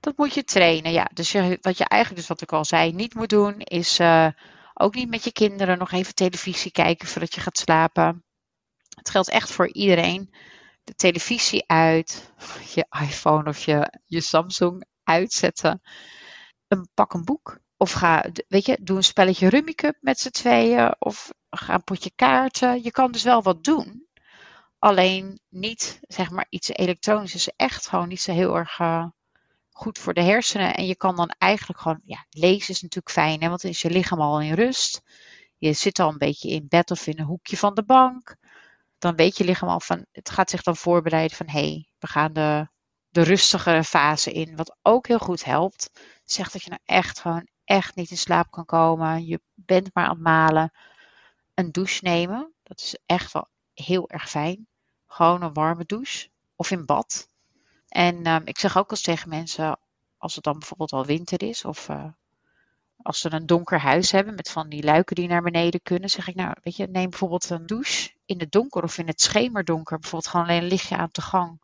[0.00, 1.10] Dat moet je trainen, ja.
[1.14, 4.28] Dus wat je eigenlijk, dus wat ik al zei, niet moet doen, is uh,
[4.74, 8.24] ook niet met je kinderen nog even televisie kijken voordat je gaat slapen.
[8.88, 10.34] Het geldt echt voor iedereen.
[10.84, 12.32] De televisie uit,
[12.74, 15.80] je iPhone of je, je Samsung uitzetten.
[16.68, 17.58] Een, pak een boek.
[17.76, 20.94] Of ga, weet je, doe een spelletje Cup met z'n tweeën.
[20.98, 22.82] Of ga een potje kaarten.
[22.82, 24.08] Je kan dus wel wat doen.
[24.80, 29.06] Alleen niet, zeg maar, iets elektronisch is echt gewoon niet zo heel erg uh,
[29.70, 30.74] goed voor de hersenen.
[30.74, 33.82] En je kan dan eigenlijk gewoon, ja, lezen is natuurlijk fijn, hè, want dan is
[33.82, 35.02] je lichaam al in rust.
[35.58, 38.36] Je zit al een beetje in bed of in een hoekje van de bank.
[38.98, 42.06] Dan weet je lichaam al van, het gaat zich dan voorbereiden van, hé, hey, we
[42.06, 42.68] gaan de,
[43.08, 44.56] de rustigere fase in.
[44.56, 45.90] Wat ook heel goed helpt,
[46.24, 49.26] zegt dat je nou echt gewoon echt niet in slaap kan komen.
[49.26, 50.72] Je bent maar aan het malen.
[51.54, 54.68] Een douche nemen, dat is echt wel heel erg fijn.
[55.12, 57.28] Gewoon een warme douche of in bad.
[57.88, 59.78] En um, ik zeg ook eens tegen mensen,
[60.18, 62.04] als het dan bijvoorbeeld al winter is of uh,
[63.02, 66.28] als ze een donker huis hebben met van die luiken die naar beneden kunnen, zeg
[66.28, 69.98] ik nou, weet je, neem bijvoorbeeld een douche in het donker of in het schemerdonker.
[69.98, 71.60] Bijvoorbeeld gewoon alleen een lichtje aan de gang.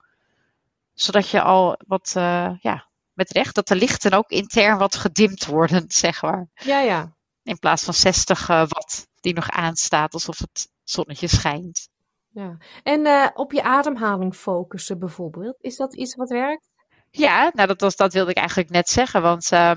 [0.94, 5.46] Zodat je al wat, uh, ja, met recht, dat de lichten ook intern wat gedimd
[5.46, 6.48] worden, zeg maar.
[6.54, 7.14] Ja, ja.
[7.42, 11.88] In plaats van 60 uh, watt die nog aanstaat alsof het zonnetje schijnt.
[12.36, 12.56] Ja.
[12.82, 16.68] En uh, op je ademhaling focussen bijvoorbeeld, is dat iets wat werkt?
[17.10, 19.22] Ja, nou dat, was, dat wilde ik eigenlijk net zeggen.
[19.22, 19.70] Want uh,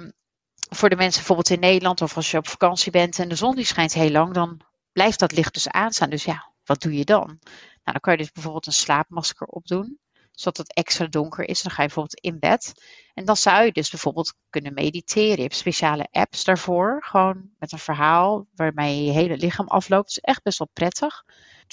[0.70, 3.56] voor de mensen bijvoorbeeld in Nederland of als je op vakantie bent en de zon
[3.56, 6.10] die schijnt heel lang, dan blijft dat licht dus aanstaan.
[6.10, 7.28] Dus ja, wat doe je dan?
[7.28, 7.40] Nou,
[7.84, 10.00] dan kan je dus bijvoorbeeld een slaapmasker opdoen,
[10.32, 11.62] zodat het extra donker is.
[11.62, 12.74] Dan ga je bijvoorbeeld in bed.
[13.14, 15.36] En dan zou je dus bijvoorbeeld kunnen mediteren.
[15.36, 20.08] Je hebt speciale apps daarvoor, gewoon met een verhaal waarmee je je hele lichaam afloopt.
[20.08, 21.24] Het is echt best wel prettig.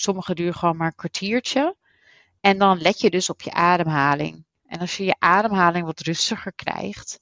[0.01, 1.77] Sommige duren gewoon maar een kwartiertje.
[2.41, 4.45] En dan let je dus op je ademhaling.
[4.67, 7.21] En als je je ademhaling wat rustiger krijgt.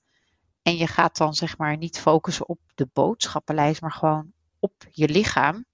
[0.63, 5.09] En je gaat dan zeg maar niet focussen op de boodschappenlijst, maar gewoon op je
[5.09, 5.65] lichaam.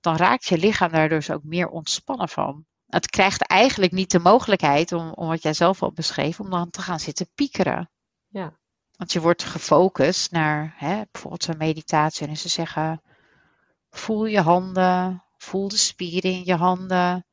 [0.00, 2.64] Dan raakt je lichaam daar dus ook meer ontspannen van.
[2.86, 6.70] Het krijgt eigenlijk niet de mogelijkheid, om, om wat jij zelf al beschreef, om dan
[6.70, 7.90] te gaan zitten piekeren.
[8.28, 8.52] Ja.
[8.96, 12.26] Want je wordt gefocust naar hè, bijvoorbeeld zo'n meditatie.
[12.26, 13.02] En ze zeggen,
[13.90, 17.26] voel je handen, Voel de spieren in je handen.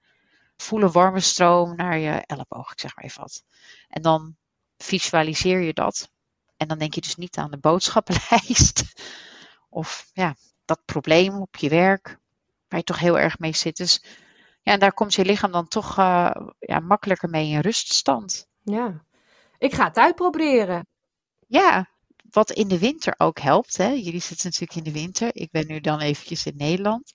[0.58, 3.44] Voel een warme stroom naar je elleboog, ik zeg maar even wat.
[3.88, 4.36] En dan
[4.78, 6.12] visualiseer je dat.
[6.58, 8.84] En dan denk je dus niet aan de boodschappenlijst.
[9.82, 12.20] Of ja, dat probleem op je werk.
[12.68, 13.78] Waar je toch heel erg mee zit.
[13.78, 14.04] Dus
[14.62, 18.48] ja, en daar komt je lichaam dan toch uh, ja, makkelijker mee in ruststand.
[18.64, 19.06] Ja,
[19.58, 20.88] ik ga het uitproberen.
[21.48, 21.90] Ja,
[22.32, 25.68] wat in de winter ook helpt, hè, jullie zitten natuurlijk in de winter, ik ben
[25.68, 27.14] nu dan eventjes in Nederland,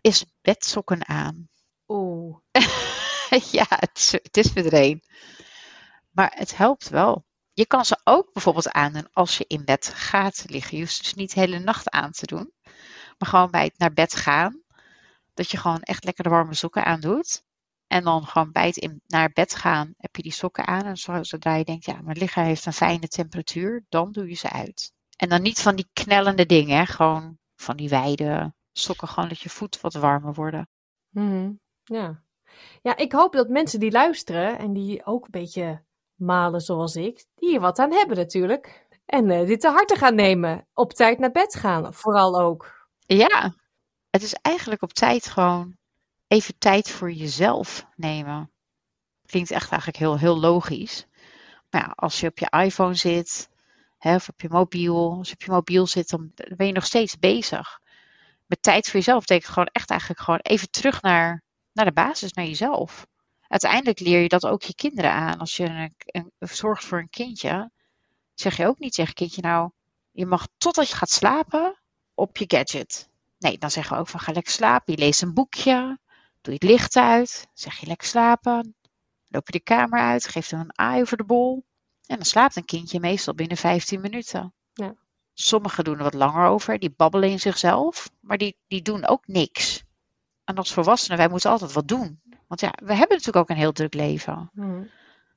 [0.00, 1.48] is bedsokken aan.
[1.88, 2.38] Oeh.
[3.58, 4.98] ja, het is, het is.
[6.10, 7.24] Maar het helpt wel.
[7.52, 10.76] Je kan ze ook bijvoorbeeld aandoen als je in bed gaat liggen.
[10.76, 12.52] Je hoeft dus niet de hele nacht aan te doen.
[13.18, 14.62] Maar gewoon bij het naar bed gaan.
[15.34, 17.42] Dat je gewoon echt lekker de warme sokken aandoet.
[17.86, 20.84] En dan gewoon bij het in, naar bed gaan heb je die sokken aan.
[20.84, 24.50] En zodra je denkt, ja, mijn lichaam heeft een fijne temperatuur, dan doe je ze
[24.50, 24.92] uit.
[25.16, 26.86] En dan niet van die knellende dingen, hè?
[26.86, 30.68] gewoon van die wijde sokken, gewoon dat je voet wat warmer worden.
[31.10, 31.52] Mhm.
[31.84, 32.22] Ja.
[32.82, 37.26] ja, ik hoop dat mensen die luisteren en die ook een beetje malen zoals ik,
[37.34, 38.86] die hier wat aan hebben natuurlijk.
[39.06, 40.66] En uh, dit te harte gaan nemen.
[40.72, 42.88] Op tijd naar bed gaan, vooral ook.
[42.98, 43.54] Ja,
[44.10, 45.76] het is eigenlijk op tijd gewoon
[46.34, 48.50] even tijd voor jezelf nemen.
[49.26, 51.06] Klinkt echt eigenlijk heel, heel logisch.
[51.70, 53.48] Maar ja, als je op je iPhone zit,
[53.98, 56.84] hè, of op je mobiel, als je op je mobiel zit, dan ben je nog
[56.84, 57.80] steeds bezig.
[58.46, 61.42] Met tijd voor jezelf betekent gewoon echt eigenlijk gewoon even terug naar,
[61.72, 63.06] naar de basis, naar jezelf.
[63.48, 65.38] Uiteindelijk leer je dat ook je kinderen aan.
[65.38, 67.70] Als je een, zorgt voor een kindje,
[68.34, 69.70] zeg je ook niet tegen kindje nou,
[70.10, 71.80] je mag totdat je gaat slapen
[72.14, 73.08] op je gadget.
[73.38, 74.94] Nee, dan zeggen we ook van ga lekker slapen.
[74.94, 75.98] Je leest een boekje.
[76.44, 77.48] Doe je het licht uit.
[77.54, 78.74] Zeg je lekker slapen.
[79.28, 80.28] Loop je de kamer uit.
[80.28, 81.64] Geef hem een aai over de bol.
[82.06, 84.54] En dan slaapt een kindje meestal binnen 15 minuten.
[84.72, 84.94] Ja.
[85.32, 86.78] Sommigen doen er wat langer over.
[86.78, 88.10] Die babbelen in zichzelf.
[88.20, 89.84] Maar die, die doen ook niks.
[90.44, 92.20] En als volwassenen, wij moeten altijd wat doen.
[92.46, 94.50] Want ja, we hebben natuurlijk ook een heel druk leven.
[94.52, 94.90] Hmm.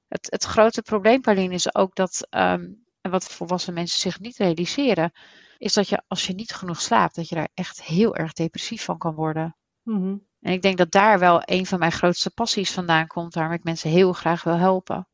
[0.07, 4.37] Het, het grote probleem, Pauline, is ook dat, um, en wat volwassen mensen zich niet
[4.37, 5.11] realiseren,
[5.57, 8.83] is dat je als je niet genoeg slaapt, dat je daar echt heel erg depressief
[8.83, 9.55] van kan worden.
[9.83, 13.53] Mm En ik denk dat daar wel een van mijn grootste passies vandaan komt, waarom
[13.53, 15.07] ik mensen heel graag wil helpen.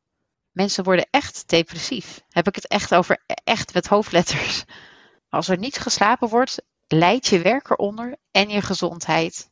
[0.52, 2.22] Mensen worden echt depressief.
[2.30, 4.64] Heb ik het echt over echt met hoofdletters.
[5.30, 9.50] Als er niet geslapen wordt, leidt je werk eronder en je gezondheid.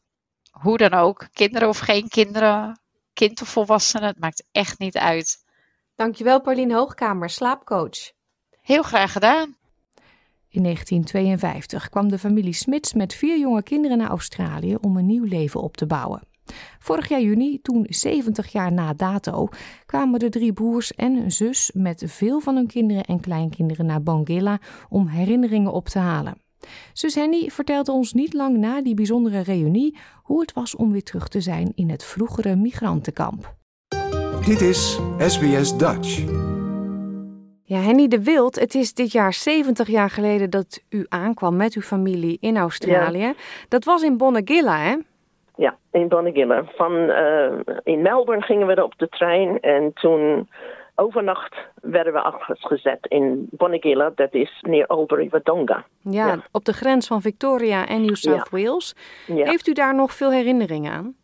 [0.52, 2.82] Hoe dan ook, kinderen of geen kinderen,
[3.13, 5.44] kind of volwassenen, het maakt echt niet uit.
[5.96, 8.12] Dankjewel Pauline Hoogkamer, slaapcoach.
[8.62, 9.58] Heel graag gedaan.
[10.54, 15.24] In 1952 kwam de familie Smits met vier jonge kinderen naar Australië om een nieuw
[15.24, 16.22] leven op te bouwen.
[16.80, 19.48] Vorig jaar juni, toen 70 jaar na dato,
[19.86, 24.04] kwamen de drie broers en een zus met veel van hun kinderen en kleinkinderen naar
[24.04, 24.60] Bangilla
[24.90, 26.38] om herinneringen op te halen.
[26.94, 31.04] Zus Henny vertelde ons niet lang na die bijzondere reunie hoe het was om weer
[31.04, 33.56] terug te zijn in het vroegere migrantenkamp.
[34.46, 36.24] Dit is SBS Dutch.
[37.71, 41.73] Ja, Henny de Wild, het is dit jaar 70 jaar geleden dat u aankwam met
[41.73, 43.34] uw familie in Australië.
[43.67, 44.95] Dat was in Bonegilla, hè?
[45.55, 46.63] Ja, in Bonegilla.
[46.75, 50.49] Van, uh, in Melbourne gingen we op de trein en toen
[50.95, 55.86] overnacht werden we afgezet in Bonegilla, dat is near Albury Wodonga.
[55.99, 58.95] Ja, ja, op de grens van Victoria en New South Wales.
[59.25, 61.15] Heeft u daar nog veel herinneringen aan?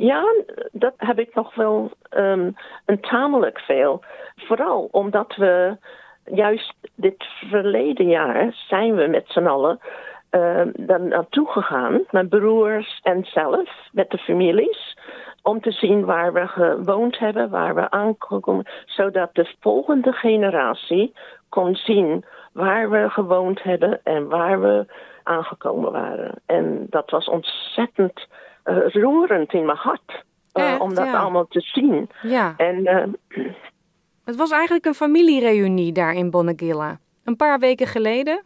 [0.00, 0.24] Ja,
[0.72, 2.54] dat heb ik nog wel um,
[2.86, 4.02] een tamelijk veel.
[4.36, 5.76] Vooral omdat we
[6.24, 9.80] juist dit verleden jaar zijn we met z'n allen
[10.30, 10.64] uh,
[10.98, 14.98] naartoe gegaan, mijn broers en zelf, met de families,
[15.42, 21.14] om te zien waar we gewoond hebben, waar we aankomen, zodat de volgende generatie
[21.48, 24.86] kon zien waar we gewoond hebben en waar we
[25.22, 26.34] aangekomen waren.
[26.46, 28.26] En dat was ontzettend
[28.92, 30.24] roerend in mijn hart.
[30.54, 32.08] Uh, om dat allemaal te zien.
[32.22, 32.54] Ja.
[32.56, 33.44] En, uh,
[34.24, 36.98] het was eigenlijk een familiereunie daar in Bonegilla.
[37.24, 38.44] Een paar weken geleden.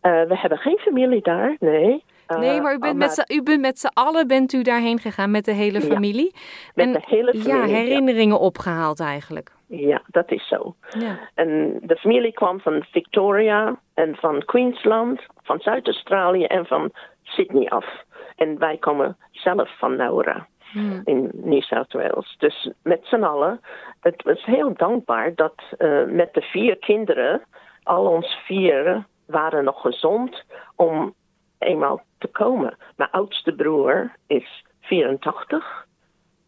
[0.00, 2.04] we hebben geen familie daar, nee.
[2.38, 5.30] nee, maar u bent, met z'n, u bent met z'n allen bent u daarheen gegaan
[5.30, 6.32] met de hele familie.
[6.74, 7.54] met en, de hele familie.
[7.54, 9.52] Ja, herinneringen opgehaald eigenlijk.
[9.66, 10.74] Ja, dat is zo.
[10.98, 11.18] Ja.
[11.34, 16.90] En de familie kwam van Victoria en van Queensland, van Zuid-Australië en van
[17.22, 17.86] Sydney af.
[18.42, 21.00] En wij komen zelf van Naura hmm.
[21.04, 22.34] in New South Wales.
[22.38, 23.60] Dus met z'n allen,
[24.00, 27.42] het was heel dankbaar dat uh, met de vier kinderen,
[27.82, 30.44] al ons vier waren nog gezond
[30.76, 31.14] om
[31.58, 32.76] eenmaal te komen.
[32.96, 35.86] Mijn oudste broer is 84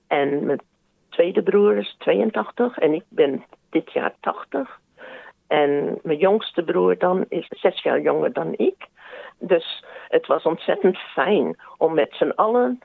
[0.06, 0.60] en mijn
[1.08, 4.80] tweede broer is 82 en ik ben dit jaar 80.
[5.46, 8.92] En mijn jongste broer dan is zes jaar jonger dan ik.
[9.38, 12.80] Dus het was ontzettend fijn om met z'n allen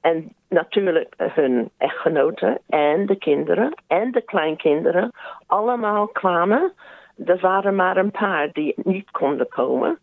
[0.00, 5.10] en natuurlijk hun echtgenoten en de kinderen en de kleinkinderen
[5.46, 6.72] allemaal kwamen.
[7.24, 9.98] Er waren maar een paar die niet konden komen.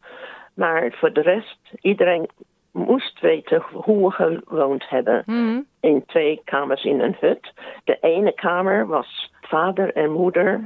[0.53, 2.29] Maar voor de rest, iedereen
[2.73, 5.23] moest weten hoe we gewoond hebben.
[5.25, 5.61] Mhm.
[5.79, 7.53] In twee kamers in een hut.
[7.83, 10.61] De ene kamer was vader en moeder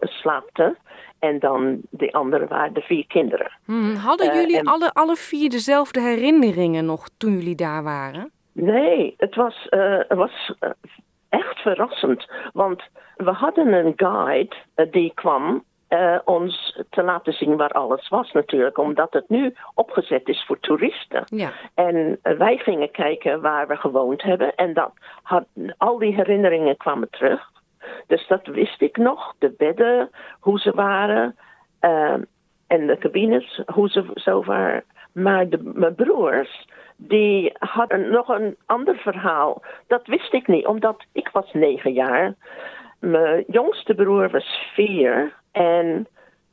[0.00, 0.76] slaapten.
[1.18, 3.50] En dan de andere waren de vier kinderen.
[3.64, 8.30] Hmm, hadden eh, jullie alle, alle vier dezelfde herinneringen nog toen jullie daar waren?
[8.52, 10.54] Nee, het was, uh, het was
[11.28, 12.30] echt verrassend.
[12.52, 12.82] Want
[13.16, 14.56] we hadden een guide
[14.90, 18.78] die kwam uh, ons te laten zien waar alles was natuurlijk.
[18.78, 21.24] Omdat het nu opgezet is voor toeristen.
[21.26, 21.50] Ja.
[21.74, 24.54] En wij gingen kijken waar we gewoond hebben.
[24.54, 25.44] En dat had,
[25.76, 27.50] al die herinneringen kwamen terug.
[28.06, 29.34] Dus dat wist ik nog.
[29.38, 31.36] De bedden, hoe ze waren.
[31.80, 32.14] Uh,
[32.66, 34.84] en de cabines, hoe ze zo waren.
[35.12, 39.62] Maar de, mijn broers, die hadden nog een ander verhaal.
[39.86, 42.34] Dat wist ik niet, omdat ik was negen jaar.
[42.98, 46.06] Mijn jongste broer was vier en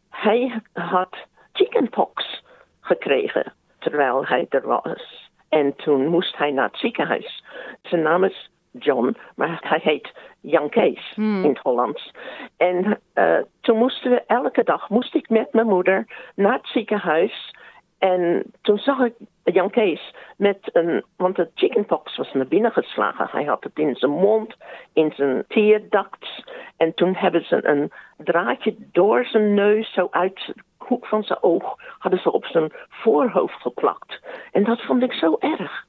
[0.09, 1.15] hij had
[1.53, 2.43] chickenpox
[2.81, 5.29] gekregen terwijl hij er was.
[5.49, 7.43] En toen moest hij naar het ziekenhuis.
[7.81, 12.11] Zijn naam is John, maar hij heet Jan Kees in het Hollands.
[12.57, 17.55] En uh, toen moesten we elke dag, moest ik met mijn moeder naar het ziekenhuis.
[17.99, 23.27] En toen zag ik Jan Kees met een, want de chickenpox was naar binnen geslagen.
[23.31, 24.55] Hij had het in zijn mond,
[24.93, 26.43] in zijn teerducts.
[26.77, 31.43] En toen hebben ze een draadje door zijn neus, zo uit de hoek van zijn
[31.43, 34.19] oog, hadden ze op zijn voorhoofd geplakt.
[34.51, 35.87] En dat vond ik zo erg.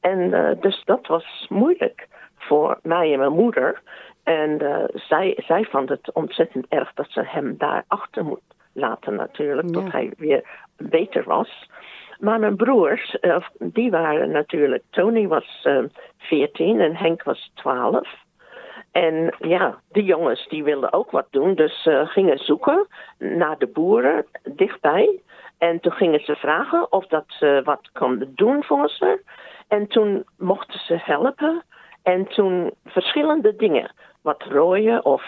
[0.00, 3.82] En uh, dus dat was moeilijk voor mij en mijn moeder.
[4.22, 8.40] En uh, zij, zij vond het ontzettend erg dat ze hem daar achter moet
[8.72, 9.72] laten natuurlijk, ja.
[9.72, 10.44] tot hij weer
[10.80, 11.68] beter was.
[12.20, 15.84] Maar mijn broers, uh, die waren natuurlijk, Tony was uh,
[16.18, 18.08] 14 en Henk was 12.
[18.92, 22.86] En ja, de jongens die wilden ook wat doen, dus uh, gingen zoeken
[23.18, 25.20] naar de boeren dichtbij.
[25.58, 29.20] En toen gingen ze vragen of dat ze wat konden doen voor ze.
[29.68, 31.62] En toen mochten ze helpen.
[32.02, 33.94] En toen verschillende dingen.
[34.22, 35.22] Wat rooien of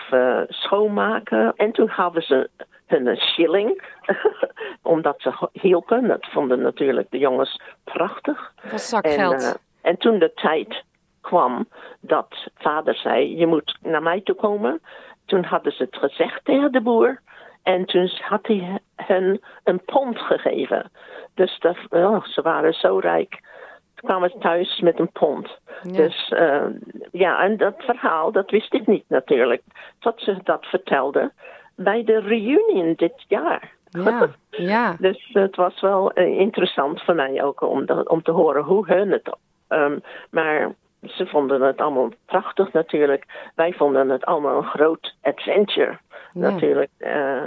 [0.49, 1.53] schoonmaken.
[1.57, 2.51] En toen gaven ze
[2.93, 3.83] hun een shilling.
[4.83, 6.09] omdat ze hielpen.
[6.09, 8.53] Dat vonden natuurlijk de jongens prachtig.
[8.71, 9.43] Dat zakgeld.
[9.43, 9.51] En, uh,
[9.81, 10.85] en toen de tijd
[11.21, 11.69] kwam
[12.01, 14.81] dat vader zei: Je moet naar mij toe komen.
[15.27, 17.21] Toen hadden ze het gezegd tegen de boer.
[17.63, 20.91] En toen had hij hen een pond gegeven.
[21.35, 23.41] Dus dat, oh, ze waren zo rijk
[24.03, 25.59] kwamen thuis met een pond.
[25.83, 25.93] Ja.
[25.93, 26.67] Dus uh,
[27.13, 29.63] ja, en dat verhaal, dat wist ik niet natuurlijk.
[29.99, 31.33] Tot ze dat vertelde
[31.77, 33.73] bij de reunion dit jaar.
[33.89, 34.97] Ja, ja.
[35.01, 38.87] dus het was wel uh, interessant voor mij ook om, de, om te horen hoe
[38.87, 39.37] hun het.
[39.69, 43.51] Um, maar ze vonden het allemaal prachtig natuurlijk.
[43.55, 45.99] Wij vonden het allemaal een groot adventure
[46.33, 46.41] ja.
[46.41, 46.91] natuurlijk.
[46.99, 47.47] Uh,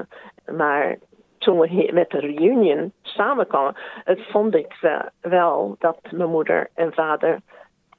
[0.56, 0.98] maar
[1.38, 6.94] toen we met de reunion samenkwamen, het vond ik uh, wel dat mijn moeder en
[6.94, 7.40] vader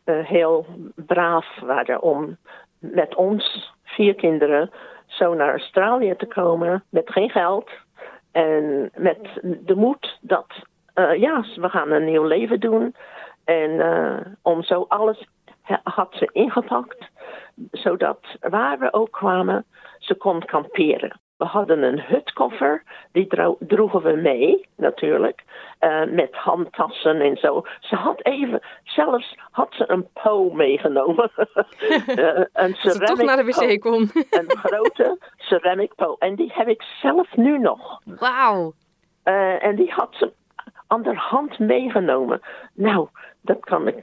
[0.04, 2.36] uh, heel braaf waren om
[2.78, 4.70] met ons vier kinderen
[5.06, 7.70] zo naar Australië te komen met geen geld
[8.32, 10.46] en met de moed dat
[10.94, 12.94] uh, ja, we gaan een nieuw leven doen
[13.44, 15.26] en om zo alles
[15.82, 17.08] had ze ingepakt
[17.70, 19.64] zodat waar we ook kwamen
[19.98, 21.20] ze kon kamperen.
[21.37, 23.27] We hadden een hutkoffer, die
[23.59, 25.44] droegen we mee natuurlijk,
[25.81, 27.64] uh, met handtassen en zo.
[27.81, 31.31] Ze had even, zelfs had ze een po meegenomen.
[31.37, 34.11] uh, een ze toch naar de wc kon.
[34.31, 36.16] een grote ceramic po.
[36.18, 38.01] En die heb ik zelf nu nog.
[38.05, 38.72] Wauw.
[39.25, 40.33] Uh, en die had ze
[40.87, 42.40] aan de hand meegenomen.
[42.75, 43.09] Nou,
[43.40, 43.96] dat kan ik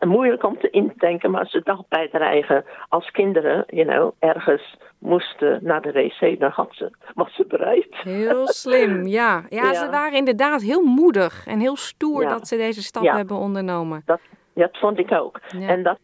[0.00, 4.76] moeilijk om te indenken, maar ze dacht bij het eigen als kinderen, you know, ergens
[4.98, 7.86] moesten naar de wc, dan had ze, was ze bereid.
[7.90, 9.44] Heel slim, ja.
[9.48, 9.62] ja.
[9.64, 9.74] ja.
[9.74, 12.28] ze waren inderdaad heel moedig en heel stoer ja.
[12.28, 13.16] dat ze deze stap ja.
[13.16, 14.02] hebben ondernomen.
[14.04, 14.20] Dat,
[14.54, 15.40] dat vond ik ook.
[15.60, 15.98] En dat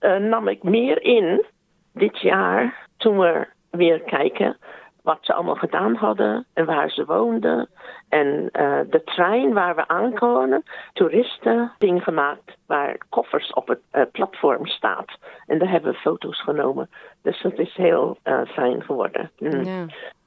[0.00, 1.44] uh, nam ik meer in
[1.92, 4.56] dit jaar toen we weer kijken
[5.10, 7.68] wat ze allemaal gedaan hadden en waar ze woonden.
[8.08, 14.02] En uh, de trein waar we aankomen, toeristen, ding gemaakt waar koffers op het uh,
[14.12, 15.18] platform staat.
[15.46, 16.90] En daar hebben we foto's genomen.
[17.22, 19.30] Dus dat is heel uh, fijn geworden.
[19.38, 19.64] Mm.
[19.64, 19.86] Ja.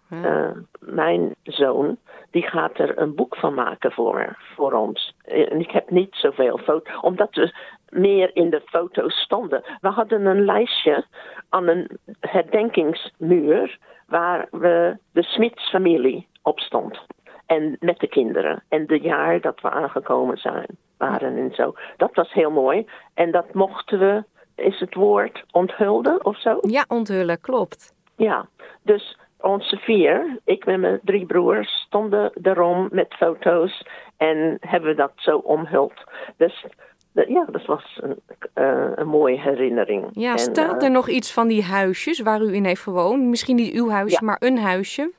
[0.09, 0.53] Ja.
[0.79, 1.97] mijn zoon,
[2.31, 5.15] die gaat er een boek van maken voor, voor ons.
[5.25, 7.53] En ik heb niet zoveel foto's, omdat we
[7.93, 9.63] meer in de foto's stonden.
[9.81, 11.05] We hadden een lijstje
[11.49, 13.77] aan een herdenkingsmuur
[14.07, 17.05] waar we de Smits familie op stond.
[17.45, 18.63] En met de kinderen.
[18.69, 20.67] En de jaar dat we aangekomen zijn,
[20.97, 21.73] waren en zo.
[21.97, 22.87] Dat was heel mooi.
[23.13, 24.23] En dat mochten we,
[24.55, 26.57] is het woord onthulden of zo?
[26.61, 27.93] Ja, onthullen, klopt.
[28.15, 28.47] Ja,
[28.81, 33.85] dus onze vier, ik met mijn drie broers, stonden erom met foto's
[34.17, 36.03] en hebben dat zo omhuld.
[36.37, 36.65] Dus
[37.13, 38.19] ja, dat was een,
[38.55, 40.09] uh, een mooie herinnering.
[40.11, 43.23] Ja, en, staat er uh, nog iets van die huisjes waar u in heeft gewoond?
[43.23, 44.25] Misschien niet uw huisje, ja.
[44.25, 45.11] maar een huisje?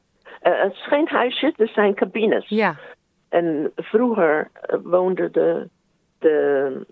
[0.43, 2.49] Uh, het is geen huisje, er zijn cabines.
[2.49, 2.77] Ja.
[3.29, 4.51] En vroeger
[4.83, 5.69] woonden de,
[6.19, 6.87] de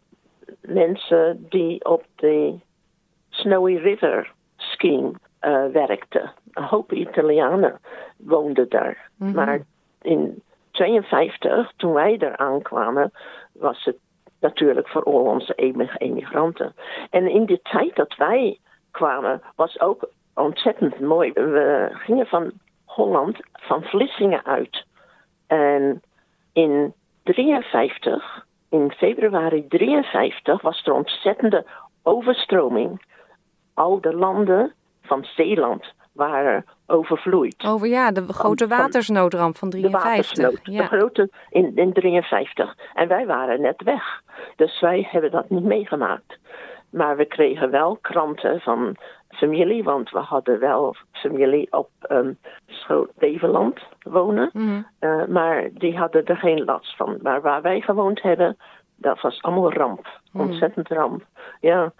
[0.61, 2.59] mensen die op de
[3.28, 5.12] Snowy River scheme
[5.72, 6.32] werkten.
[6.53, 7.80] Een hoop Italianen
[8.16, 9.11] woonden daar.
[9.16, 9.34] Mhm.
[9.34, 9.61] Maar
[10.03, 13.12] in 52, toen wij er aankwamen,
[13.53, 13.96] was het
[14.43, 15.55] natuurlijk voor al onze
[15.99, 16.74] emigranten.
[17.11, 18.59] En in die tijd dat wij
[18.90, 21.32] kwamen, was ook ontzettend mooi.
[21.32, 22.53] We gingen van
[22.84, 24.84] Holland, van Vlissingen uit.
[25.47, 26.03] En
[26.53, 31.66] in 53, in februari 53, was er ontzettende
[32.03, 33.03] overstroming.
[33.74, 34.72] Al de landen
[35.13, 37.65] van Zeeland waren overvloeid.
[37.67, 40.11] Over ja, de grote van- watersnoodramp van De 53.
[40.13, 40.87] watersnood, de ja.
[40.87, 42.77] grote in, in 53.
[42.95, 44.23] En wij waren net weg.
[44.57, 46.39] Dus wij hebben dat niet meegemaakt.
[46.91, 48.97] Maar we kregen wel kranten van
[49.29, 52.39] familie, want we hadden wel familie op um,
[53.19, 54.51] Beverland wonen.
[54.53, 54.83] Mhm.
[54.99, 57.19] Eh, maar die hadden er geen last van.
[57.23, 58.57] Maar waar wij gewoond hebben,
[58.97, 60.21] dat was allemaal ramp.
[60.33, 61.23] Ontzettend ramp.
[61.61, 61.93] Ja.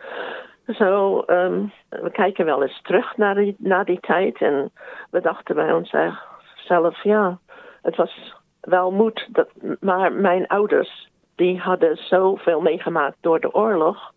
[0.67, 4.41] Zo, ehm, we kijken wel eens terug naar die, naar die tijd.
[4.41, 4.71] En
[5.11, 7.39] we dachten bij onszelf, ja,
[7.83, 9.29] het was wel moed.
[9.31, 9.49] Dat,
[9.81, 14.13] maar mijn ouders, die hadden zoveel meegemaakt door de oorlog.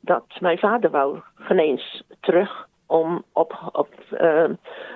[0.00, 3.88] Dat mijn vader wou geen eens terug om op, op
[4.20, 4.44] uh,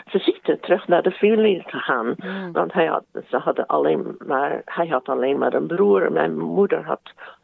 [0.05, 2.15] visite terug naar de familie te gaan.
[2.53, 6.13] Want hij had, ze hadden alleen maar, hij had alleen maar een broer.
[6.13, 7.01] Mijn moeder had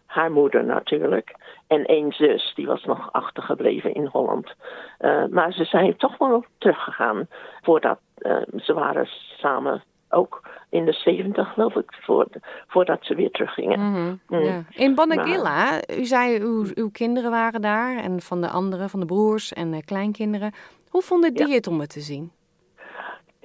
[0.07, 1.35] haar moeder natuurlijk.
[1.69, 4.55] En één zus, die was nog achtergebleven in Holland.
[5.01, 7.29] Uh, maar ze zijn toch wel teruggegaan.
[7.63, 12.27] Voordat uh, ze waren samen ook in de zeventig, geloof ik, voor,
[12.67, 13.81] voordat ze weer teruggingen.
[13.81, 14.21] Mm -hmm.
[14.29, 14.45] mm.
[14.45, 14.63] ja.
[14.71, 19.07] In Banagilla, u zei uw, uw kinderen waren daar en van de anderen, van de
[19.07, 20.53] broers en uh, kleinkinderen.
[20.91, 21.55] Hoe vonden die ja.
[21.55, 22.33] het om het te zien?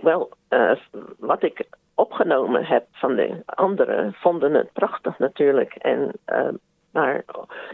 [0.02, 0.72] Wel, uh,
[1.20, 5.74] wat ik opgenomen heb van de anderen, vonden het prachtig natuurlijk.
[5.74, 6.48] En, uh,
[6.94, 7.24] maar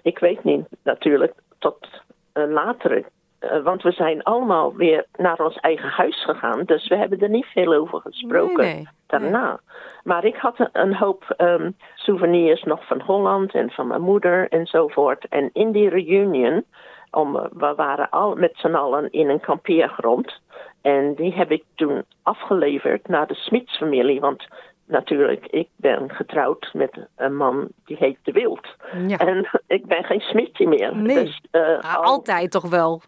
[0.01, 1.87] ik weet niet natuurlijk tot
[2.33, 3.05] een latere
[3.39, 6.63] uh, want we zijn allemaal weer naar ons eigen huis gegaan.
[6.63, 8.87] Dus we hebben er niet veel over gesproken nee, nee.
[9.07, 9.47] daarna.
[9.47, 9.77] Nee.
[10.03, 15.25] Maar ik had een hoop um, souvenirs nog van Holland en van mijn moeder enzovoort.
[15.29, 16.65] En in die reunion,
[17.11, 20.41] om, we waren al met z'n allen in een kampeergrond.
[20.81, 24.19] En die heb ik toen afgeleverd naar de Smitsfamilie.
[24.19, 24.47] Want
[24.89, 28.67] natuurlijk, ik ben getrouwd met een man die heet De Wild.
[29.07, 29.17] Ja.
[29.17, 30.95] En ik ben geen Smitje meer.
[30.95, 31.23] Nee.
[31.23, 32.03] Dus, uh, ah, al...
[32.03, 33.01] Altijd toch wel?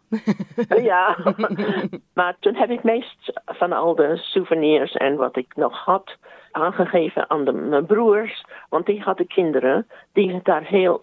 [0.81, 1.17] ja,
[2.13, 6.17] maar toen heb ik meest van al de souvenirs en wat ik nog had
[6.51, 8.45] aangegeven aan de, mijn broers.
[8.69, 10.99] Want die hadden kinderen die daar heel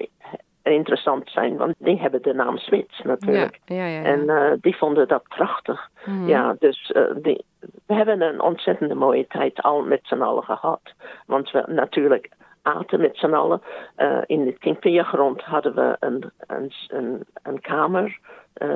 [0.63, 3.61] interessant zijn, want die hebben de naam Smits natuurlijk.
[3.65, 4.05] Ja, ja, ja, ja.
[4.05, 5.89] En uh, die vonden dat prachtig.
[6.05, 6.29] Mm.
[6.29, 7.45] Ja, dus uh, die,
[7.89, 10.81] we hebben een ontzettende mooie tijd al met z'n allen gehad.
[11.27, 12.29] Want we natuurlijk
[12.63, 13.63] aten met z'n allen.
[13.97, 18.19] Uh, in de Kingpeergrond hadden we een, een, een, een kamer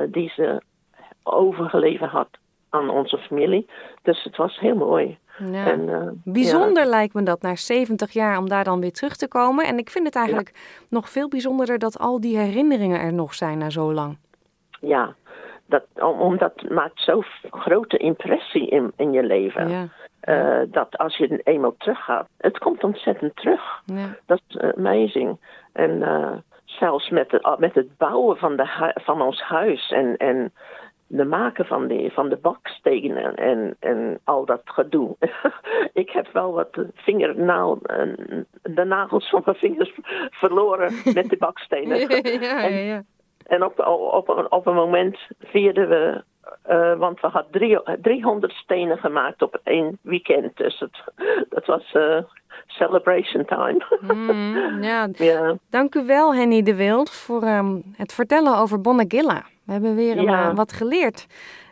[0.07, 0.61] die ze
[1.23, 2.29] overgeleverd had
[2.69, 3.69] aan onze familie.
[4.01, 5.17] Dus het was heel mooi.
[5.37, 5.65] Ja.
[5.65, 6.89] En, uh, Bijzonder ja.
[6.89, 9.65] lijkt me dat na 70 jaar om daar dan weer terug te komen.
[9.65, 10.85] En ik vind het eigenlijk ja.
[10.89, 14.17] nog veel bijzonderder dat al die herinneringen er nog zijn na zo lang.
[14.79, 15.15] Ja,
[15.65, 15.83] dat,
[16.19, 19.69] omdat het maakt zo'n grote impressie in, in je leven.
[19.69, 19.87] Ja.
[20.25, 23.81] Uh, dat als je eenmaal teruggaat, het komt ontzettend terug.
[23.85, 24.15] Ja.
[24.25, 25.37] Dat is amazing.
[25.73, 26.31] En uh,
[26.65, 30.53] zelfs met, de, met het bouwen van, de, van ons huis en, en
[31.07, 35.15] de maken van, die, van de bakstenen en, en al dat gedoe.
[36.03, 37.79] ik heb wel wat vingernaal,
[38.61, 39.93] de nagels van mijn vingers
[40.29, 41.99] verloren met de bakstenen.
[42.41, 42.95] ja, ja, ja.
[42.95, 43.05] En,
[43.43, 46.23] en op, op, op, op een moment vierden we,
[46.69, 50.57] uh, want we hadden drie, 300 stenen gemaakt op één weekend.
[50.57, 51.03] Dus het,
[51.49, 52.17] dat was uh,
[52.67, 53.85] celebration time.
[54.13, 55.07] mm, ja.
[55.13, 55.55] ja.
[55.69, 59.43] Dank u wel, Henny de Wild, voor um, het vertellen over Bonagilla.
[59.65, 60.49] We hebben weer ja.
[60.49, 61.27] uh, wat geleerd.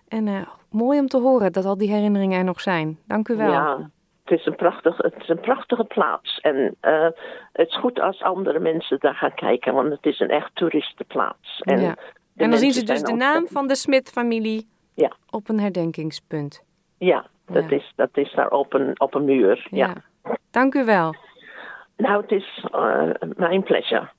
[0.08, 2.98] En mooi om te horen dat al die herinneringen er nog zijn.
[3.08, 3.52] Dank u wel.
[3.52, 3.90] Ja,
[4.32, 6.40] het is een, prachtig, het is een prachtige plaats.
[6.40, 7.08] En uh,
[7.52, 11.60] het is goed als andere mensen daar gaan kijken, want het is een echt toeristenplaats.
[11.60, 11.96] En, ja.
[12.36, 15.12] en dan zien ze dus de naam van de Smit-familie ja.
[15.30, 16.64] op een herdenkingspunt.
[16.98, 17.76] Ja, dat, ja.
[17.76, 19.68] Is, dat is daar op een, op een muur.
[19.72, 19.94] Ja.
[20.52, 21.16] Dank u wel.
[21.98, 22.66] Nou, het is
[23.36, 24.10] mijn pleasure.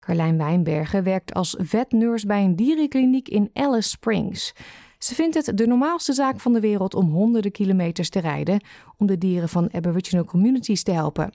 [0.00, 4.54] Carlijn Wijnbergen werkt als vetnurse bij een dierenkliniek in Alice Springs.
[4.98, 8.60] Ze vindt het de normaalste zaak van de wereld om honderden kilometers te rijden
[8.96, 11.32] om de dieren van Aboriginal communities te helpen.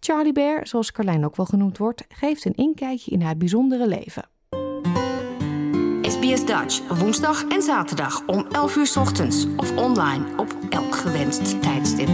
[0.00, 4.28] Charlie Bear, zoals Carlijn ook wel genoemd wordt, geeft een inkijkje in haar bijzondere leven.
[6.02, 12.08] SBS Dutch, woensdag en zaterdag om 11 uur ochtends of online op elk gewenst tijdstip.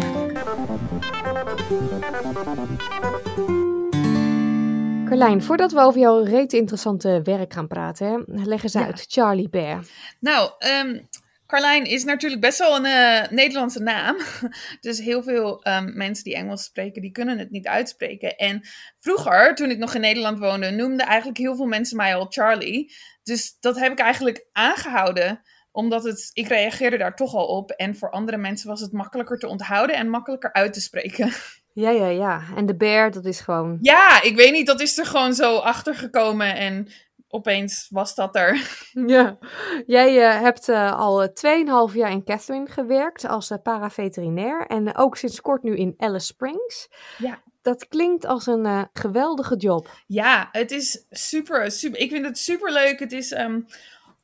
[5.18, 8.84] Carlijn, voordat we over jouw reet interessante werk gaan praten, hè, leg eens ja.
[8.84, 9.04] uit.
[9.08, 9.84] Charlie Bear.
[10.20, 10.50] Nou,
[10.84, 11.08] um,
[11.46, 14.16] Carlijn is natuurlijk best wel een uh, Nederlandse naam.
[14.80, 18.36] Dus heel veel um, mensen die Engels spreken, die kunnen het niet uitspreken.
[18.36, 18.60] En
[18.98, 22.94] vroeger, toen ik nog in Nederland woonde, noemden eigenlijk heel veel mensen mij al Charlie.
[23.22, 25.42] Dus dat heb ik eigenlijk aangehouden
[25.72, 27.70] omdat het, ik reageerde daar toch al op.
[27.70, 31.32] En voor andere mensen was het makkelijker te onthouden en makkelijker uit te spreken.
[31.73, 32.43] Ja, ja, ja.
[32.57, 33.79] En de bear, dat is gewoon.
[33.81, 36.57] Ja, ik weet niet, dat is er gewoon zo achter gekomen.
[36.57, 36.89] En
[37.29, 38.81] opeens was dat er.
[39.07, 39.39] Ja,
[39.87, 45.16] jij uh, hebt uh, al 2,5 jaar in Catherine gewerkt als uh, paraveterinair en ook
[45.16, 46.89] sinds kort nu in Alice Springs.
[47.18, 47.43] Ja.
[47.62, 49.89] Dat klinkt als een geweldige job.
[50.07, 52.01] Ja, het is super, super.
[52.01, 52.99] Ik vind het super leuk.
[52.99, 53.66] Het is um,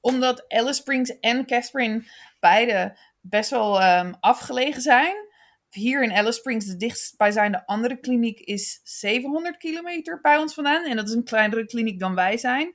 [0.01, 2.05] omdat Alice Springs en Catherine
[2.41, 5.28] beide best wel um, afgelegen zijn.
[5.71, 10.85] Hier in Alice Springs, de dichtstbijzijnde andere kliniek, is 700 kilometer bij ons vandaan.
[10.85, 12.75] En dat is een kleinere kliniek dan wij zijn.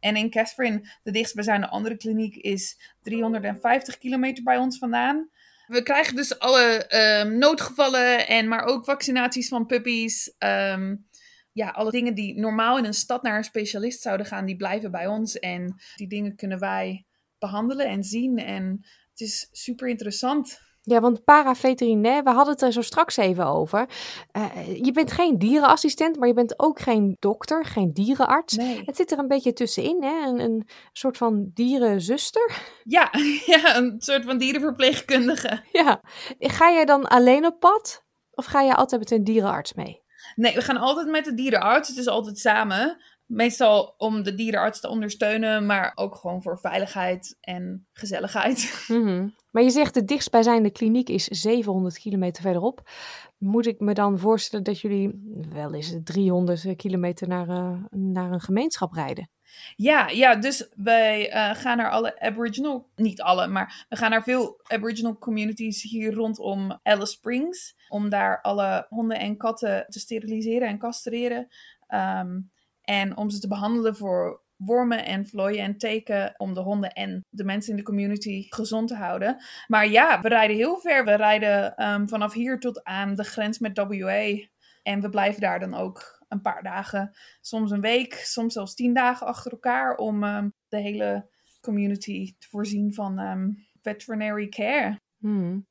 [0.00, 5.30] En in Catherine, de dichtstbijzijnde andere kliniek, is 350 kilometer bij ons vandaan.
[5.66, 10.34] We krijgen dus alle um, noodgevallen, en, maar ook vaccinaties van puppies.
[10.38, 11.08] Um,
[11.52, 14.90] ja, alle dingen die normaal in een stad naar een specialist zouden gaan, die blijven
[14.90, 15.38] bij ons.
[15.38, 17.04] En die dingen kunnen wij
[17.38, 18.38] behandelen en zien.
[18.38, 20.60] En het is super interessant.
[20.90, 23.88] Ja, want paraveterinair, we hadden het er zo straks even over.
[24.36, 28.56] Uh, je bent geen dierenassistent, maar je bent ook geen dokter, geen dierenarts.
[28.56, 28.82] Nee.
[28.84, 30.26] Het zit er een beetje tussenin, hè?
[30.26, 32.62] Een, een soort van dierenzuster.
[32.84, 33.08] Ja,
[33.54, 35.62] ja, een soort van dierenverpleegkundige.
[35.72, 36.00] Ja.
[36.38, 38.04] Ga jij dan alleen op pad?
[38.30, 40.02] Of ga je altijd met een dierenarts mee?
[40.34, 41.88] Nee, we gaan altijd met de dierenarts.
[41.88, 43.02] Het is altijd samen.
[43.30, 48.68] Meestal om de dierenarts te ondersteunen, maar ook gewoon voor veiligheid en gezelligheid.
[48.88, 52.90] Mm Maar je zegt de dichtstbijzijnde kliniek is 700 kilometer verderop.
[53.38, 58.40] Moet ik me dan voorstellen dat jullie wel eens 300 kilometer naar, uh, naar een
[58.40, 59.30] gemeenschap rijden?
[59.76, 64.22] Ja, ja dus wij uh, gaan naar alle Aboriginal, niet alle, maar we gaan naar
[64.22, 67.74] veel Aboriginal communities hier rondom Alice Springs.
[67.88, 71.48] Om daar alle honden en katten te steriliseren en castreren.
[71.88, 72.50] Um,
[72.90, 77.24] en om ze te behandelen voor wormen en vlooien en teken om de honden en
[77.28, 79.42] de mensen in de community gezond te houden.
[79.66, 81.04] Maar ja, we rijden heel ver.
[81.04, 84.48] We rijden um, vanaf hier tot aan de grens met WA.
[84.82, 88.94] En we blijven daar dan ook een paar dagen, soms een week, soms zelfs tien
[88.94, 91.28] dagen achter elkaar om um, de hele
[91.60, 94.96] community te voorzien van um, veterinary care.
[95.20, 95.66] Hmm.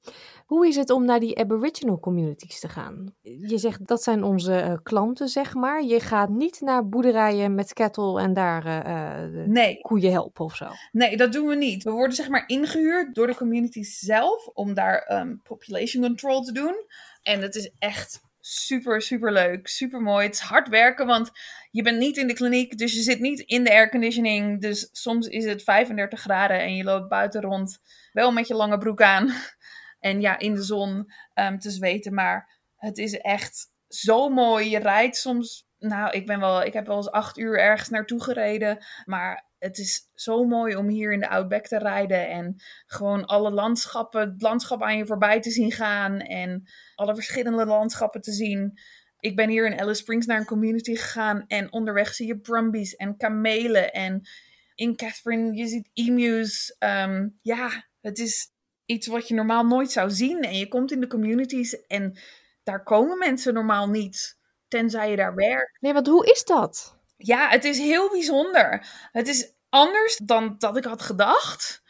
[0.46, 3.16] Hoe is het om naar die Aboriginal communities te gaan?
[3.22, 5.84] Je zegt dat zijn onze uh, klanten, zeg maar.
[5.84, 9.82] Je gaat niet naar boerderijen met kettle en daar uh, nee.
[9.82, 10.68] koeien helpen of zo.
[10.92, 11.84] Nee, dat doen we niet.
[11.84, 16.52] We worden zeg maar ingehuurd door de communities zelf om daar um, population control te
[16.52, 16.86] doen.
[17.24, 19.68] En het is echt super, super leuk.
[19.68, 20.26] Super mooi.
[20.26, 21.32] Het is hard werken, want
[21.72, 24.62] je bent niet in de kliniek, dus je zit niet in de airconditioning.
[24.62, 27.80] Dus soms is het 35 graden en je loopt buiten rond,
[28.12, 29.30] wel met je lange broek aan.
[30.00, 32.14] En ja, in de zon um, te zweten.
[32.14, 34.70] Maar het is echt zo mooi.
[34.70, 35.68] Je rijdt soms.
[35.78, 36.64] Nou, ik ben wel.
[36.64, 38.86] Ik heb wel eens acht uur ergens naartoe gereden.
[39.06, 42.30] Maar het is zo mooi om hier in de Outback te rijden.
[42.30, 42.56] En
[42.86, 46.20] gewoon alle landschappen, het landschap aan je voorbij te zien gaan.
[46.20, 48.80] En alle verschillende landschappen te zien.
[49.20, 51.46] Ik ben hier in Alice Springs naar een community gegaan.
[51.48, 53.94] En onderweg zie je brumbies en kamelen.
[53.94, 54.28] En
[54.76, 56.76] in Catherine, je ziet emus.
[56.80, 58.52] Um, ja, het is
[58.86, 60.42] iets wat je normaal nooit zou zien.
[60.42, 62.20] En je komt in de communities en
[62.64, 64.38] daar komen mensen normaal niet.
[64.68, 65.78] Tenzij je daar werkt.
[65.82, 66.98] Nee, want hoe is dat?
[67.18, 68.88] Ja, het is heel bijzonder.
[69.12, 71.84] Het is anders dan dat ik had gedacht.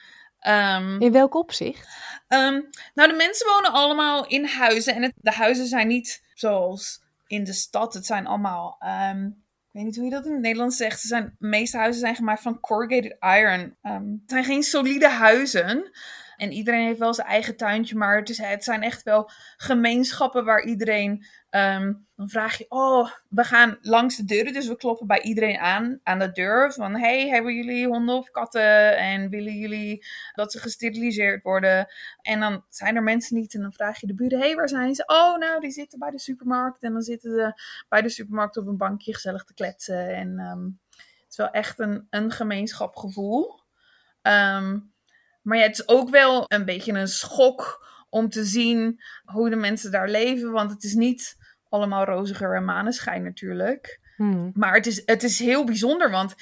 [0.48, 1.88] Um, in welk opzicht?
[2.28, 4.96] Um, nou, de mensen wonen allemaal in huizen.
[4.96, 7.94] En het, de huizen zijn niet zoals in de stad.
[7.94, 8.78] Het zijn allemaal.
[9.12, 9.26] Um,
[9.68, 11.02] ik weet niet hoe je dat in het Nederlands zegt.
[11.02, 13.78] Zijn, de meeste huizen zijn gemaakt van corrugated iron.
[13.82, 15.92] het zijn geen solide huizen.
[16.40, 20.46] En iedereen heeft wel zijn eigen tuintje, maar het, is, het zijn echt wel gemeenschappen
[20.46, 21.26] waar iedereen.
[21.50, 25.58] Um, dan vraag je, oh, we gaan langs de deuren, dus we kloppen bij iedereen
[25.58, 26.74] aan, aan de deur.
[26.74, 28.98] Van, hey, hebben jullie honden of katten?
[28.98, 31.88] En willen jullie dat ze gesteriliseerd worden?
[32.22, 34.96] En dan zijn er mensen niet en dan vraag je de buren, hey, waar zijn
[34.96, 35.04] ze?
[35.06, 36.84] Oh, nou, die zitten bij de supermarkt.
[36.84, 40.16] En dan zitten ze bij de supermarkt op een bankje gezellig te kletsen.
[40.16, 43.60] En um, het is wel echt een, een gemeenschapgevoel.
[44.22, 44.94] Um,
[45.42, 49.56] maar ja, het is ook wel een beetje een schok om te zien hoe de
[49.56, 50.52] mensen daar leven.
[50.52, 51.38] Want het is niet
[51.70, 54.00] allemaal roziger en maneschijn natuurlijk.
[54.16, 54.52] Hmm.
[54.54, 56.36] Maar het is, het is heel bijzonder, want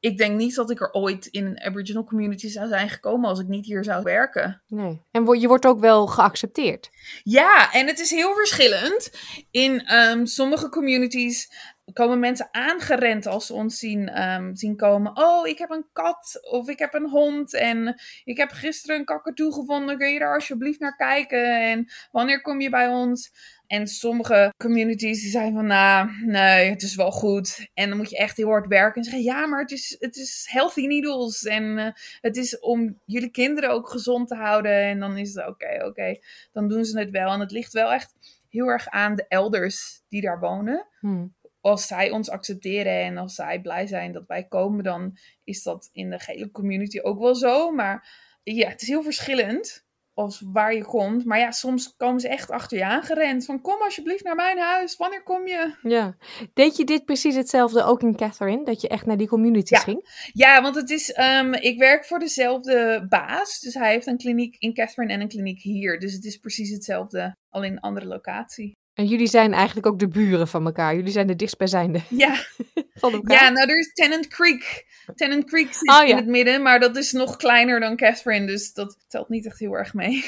[0.00, 3.40] ik denk niet dat ik er ooit in een Aboriginal community zou zijn gekomen als
[3.40, 4.62] ik niet hier zou werken.
[4.66, 5.02] Nee.
[5.10, 6.90] En je wordt ook wel geaccepteerd.
[7.22, 9.10] Ja, en het is heel verschillend.
[9.50, 11.50] In um, sommige communities
[11.92, 15.16] komen mensen aangerend als ze ons zien, ehm, zien komen.
[15.16, 19.04] Oh, ik heb een kat of ik heb een hond en ik heb gisteren een
[19.04, 19.98] kakatoe gevonden.
[19.98, 21.60] Kun je daar alsjeblieft naar kijken?
[21.60, 23.32] En wanneer kom je bij ons?
[23.66, 27.68] En sommige communities die zijn van, nou, nee, het is wel goed.
[27.74, 30.16] En dan moet je echt heel hard werken en zeggen, ja, maar het is, het
[30.16, 31.44] is healthy needles.
[31.44, 31.88] En uh,
[32.20, 34.82] het is om jullie kinderen ook gezond te houden.
[34.82, 36.18] En dan is het oké, oké,
[36.52, 37.32] dan doen ze het wel.
[37.32, 38.14] En het ligt wel echt
[38.48, 40.86] heel erg aan de elders die daar wonen.
[41.00, 41.34] Hmm.
[41.66, 45.88] Als zij ons accepteren en als zij blij zijn dat wij komen, dan is dat
[45.92, 47.70] in de gele community ook wel zo.
[47.70, 48.08] Maar
[48.42, 51.24] ja, het is heel verschillend of waar je komt.
[51.24, 53.44] Maar ja, soms komen ze echt achter je aangerend.
[53.44, 54.96] Van kom alsjeblieft naar mijn huis.
[54.96, 55.74] Wanneer kom je?
[55.82, 56.16] Ja.
[56.54, 58.64] Deed je dit precies hetzelfde ook in Catherine?
[58.64, 60.28] Dat je echt naar die communities ging?
[60.32, 63.60] Ja, want het is, um, ik werk voor dezelfde baas.
[63.60, 65.98] Dus hij heeft een kliniek in Catherine en een kliniek hier.
[65.98, 68.72] Dus het is precies hetzelfde, al in een andere locatie.
[68.96, 70.94] En jullie zijn eigenlijk ook de buren van elkaar.
[70.94, 72.34] Jullie zijn de dichtstbijzijnde ja.
[73.02, 73.42] van elkaar.
[73.42, 74.86] Ja, nou er is Tennant Creek.
[75.14, 78.46] Tennant Creek zit oh, in het midden, maar dat is nog kleiner dan Catherine.
[78.46, 80.24] Dus dat telt niet echt heel erg mee.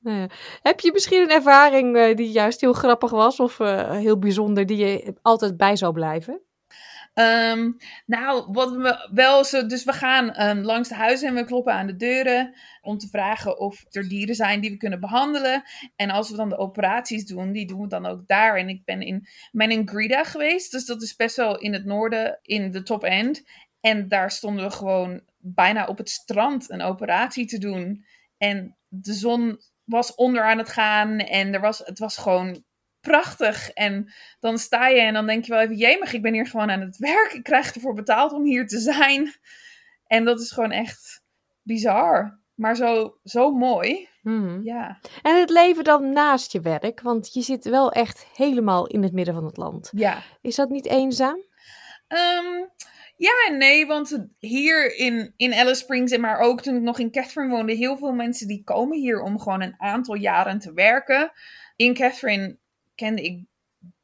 [0.00, 0.28] Nou
[0.62, 4.66] Heb je misschien een ervaring uh, die juist heel grappig was of uh, heel bijzonder,
[4.66, 6.40] die je altijd bij zou blijven?
[7.20, 11.44] Um, nou, wat we wel zo, dus we gaan um, langs de huizen en we
[11.44, 15.62] kloppen aan de deuren om te vragen of er dieren zijn die we kunnen behandelen.
[15.96, 18.56] En als we dan de operaties doen, die doen we dan ook daar.
[18.56, 22.70] En ik ben in Menengrida geweest, dus dat is best wel in het noorden, in
[22.70, 23.42] de top end.
[23.80, 28.04] En daar stonden we gewoon bijna op het strand een operatie te doen.
[28.38, 32.64] En de zon was onder aan het gaan en er was, het was gewoon
[33.00, 33.70] prachtig.
[33.70, 36.70] En dan sta je en dan denk je wel even, jemig, ik ben hier gewoon
[36.70, 37.32] aan het werk.
[37.32, 39.34] Ik krijg ervoor betaald om hier te zijn.
[40.06, 41.22] En dat is gewoon echt
[41.62, 42.38] bizar.
[42.54, 44.08] Maar zo, zo mooi.
[44.22, 44.60] Hmm.
[44.62, 44.98] Ja.
[45.22, 49.12] En het leven dan naast je werk, want je zit wel echt helemaal in het
[49.12, 49.90] midden van het land.
[49.94, 50.22] Ja.
[50.40, 51.36] Is dat niet eenzaam?
[52.08, 52.70] Um,
[53.16, 56.98] ja en nee, want hier in, in Alice Springs en maar ook toen ik nog
[56.98, 60.72] in Catherine woonde, heel veel mensen die komen hier om gewoon een aantal jaren te
[60.72, 61.32] werken.
[61.76, 62.58] In Catherine
[63.00, 63.44] kende ik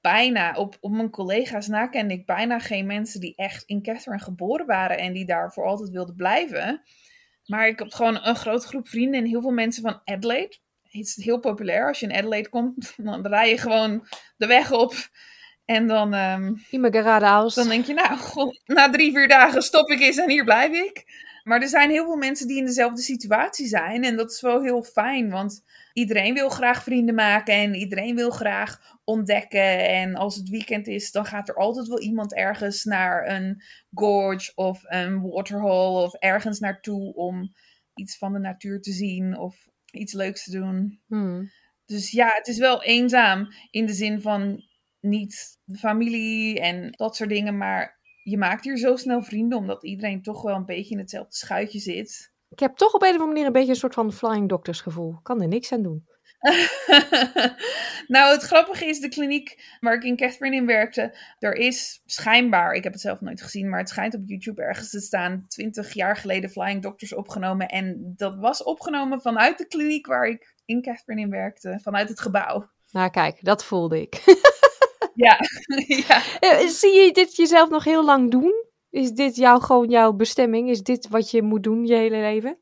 [0.00, 4.22] bijna, op, op mijn collega's na kende ik bijna geen mensen die echt in Catherine
[4.22, 6.82] geboren waren en die daar voor altijd wilden blijven.
[7.46, 10.58] Maar ik heb gewoon een grote groep vrienden en heel veel mensen van Adelaide.
[10.82, 11.88] Het is heel populair.
[11.88, 14.94] Als je in Adelaide komt, dan rij je gewoon de weg op.
[15.64, 16.14] En dan...
[16.14, 16.64] Um,
[17.54, 18.18] Dan denk je, nou,
[18.64, 21.04] na drie, vier dagen stop ik eens en hier blijf ik.
[21.46, 24.04] Maar er zijn heel veel mensen die in dezelfde situatie zijn.
[24.04, 28.30] En dat is wel heel fijn, want iedereen wil graag vrienden maken en iedereen wil
[28.30, 29.88] graag ontdekken.
[29.88, 33.62] En als het weekend is, dan gaat er altijd wel iemand ergens naar een
[33.94, 37.54] gorge of een waterhole of ergens naartoe om
[37.94, 39.56] iets van de natuur te zien of
[39.90, 41.00] iets leuks te doen.
[41.06, 41.50] Hmm.
[41.84, 44.64] Dus ja, het is wel eenzaam in de zin van
[45.00, 47.98] niet de familie en dat soort dingen, maar
[48.28, 51.78] je maakt hier zo snel vrienden omdat iedereen toch wel een beetje in hetzelfde schuitje
[51.78, 52.32] zit.
[52.48, 54.80] Ik heb toch op een of andere manier een beetje een soort van flying doctors
[54.80, 55.18] gevoel.
[55.22, 56.06] Kan er niks aan doen.
[58.14, 62.72] nou, het grappige is, de kliniek waar ik in Catherine in werkte, er is schijnbaar,
[62.72, 65.92] ik heb het zelf nooit gezien, maar het schijnt op YouTube ergens te staan, 20
[65.92, 67.68] jaar geleden Flying Doctors opgenomen.
[67.68, 72.20] En dat was opgenomen vanuit de kliniek waar ik in Catherine in werkte, vanuit het
[72.20, 72.70] gebouw.
[72.90, 74.22] Nou, kijk, dat voelde ik.
[75.16, 75.38] ja.
[76.08, 76.22] ja.
[76.40, 78.64] Eh, zie je dit jezelf nog heel lang doen?
[78.90, 80.70] Is dit jou, gewoon jouw bestemming?
[80.70, 82.58] Is dit wat je moet doen je hele leven?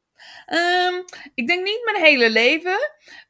[0.53, 2.79] Um, ik denk niet mijn hele leven.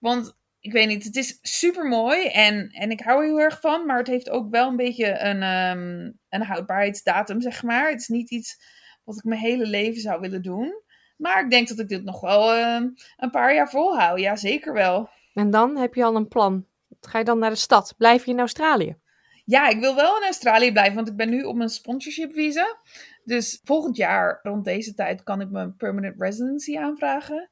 [0.01, 3.61] Want ik weet niet, het is super mooi en, en ik hou er heel erg
[3.61, 3.87] van.
[3.87, 7.91] Maar het heeft ook wel een beetje een, um, een houdbaarheidsdatum, zeg maar.
[7.91, 8.57] Het is niet iets
[9.05, 10.83] wat ik mijn hele leven zou willen doen.
[11.16, 12.83] Maar ik denk dat ik dit nog wel uh,
[13.16, 14.20] een paar jaar volhoud.
[14.20, 15.09] Ja, zeker wel.
[15.35, 16.66] En dan heb je al een plan.
[17.01, 17.95] Ga je dan naar de stad?
[17.97, 18.97] Blijf je in Australië?
[19.45, 22.78] Ja, ik wil wel in Australië blijven, want ik ben nu op mijn sponsorship visa.
[23.24, 27.51] Dus volgend jaar rond deze tijd kan ik mijn permanent residency aanvragen.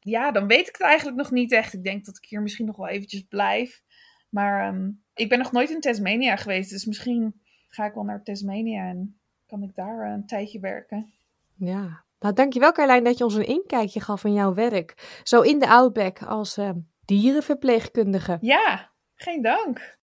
[0.00, 1.72] Ja, dan weet ik het eigenlijk nog niet echt.
[1.72, 3.82] Ik denk dat ik hier misschien nog wel eventjes blijf.
[4.28, 8.22] Maar ehm, ik ben nog nooit in Tasmania geweest, dus misschien ga ik wel naar
[8.22, 11.12] Tasmania en kan ik daar een tijdje werken.
[11.54, 15.20] Ja, nou dankjewel Carlijn dat je ons een inkijkje gaf in jouw werk.
[15.22, 16.70] Zo in de Outback als uh,
[17.04, 18.38] dierenverpleegkundige.
[18.40, 19.98] Ja, geen dank.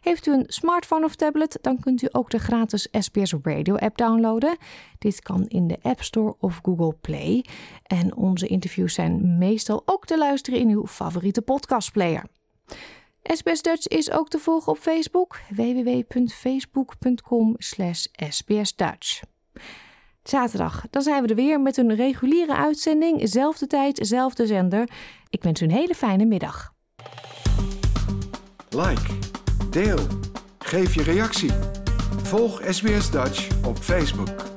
[0.00, 3.96] Heeft u een smartphone of tablet, dan kunt u ook de gratis SBS Radio app
[3.96, 4.56] downloaden.
[4.98, 7.44] Dit kan in de App Store of Google Play.
[7.82, 12.24] En onze interviews zijn meestal ook te luisteren in uw favoriete podcastplayer.
[13.32, 19.22] SBS Dutch is ook te volgen op Facebook www.facebook.com sbsdutch.
[20.22, 23.28] Zaterdag, dan zijn we er weer met een reguliere uitzending.
[23.28, 24.88] Zelfde tijd, zelfde zender.
[25.30, 26.74] Ik wens u een hele fijne middag.
[28.68, 29.12] Like,
[29.70, 30.06] deel,
[30.58, 31.50] geef je reactie.
[32.22, 34.55] Volg SBS Dutch op Facebook.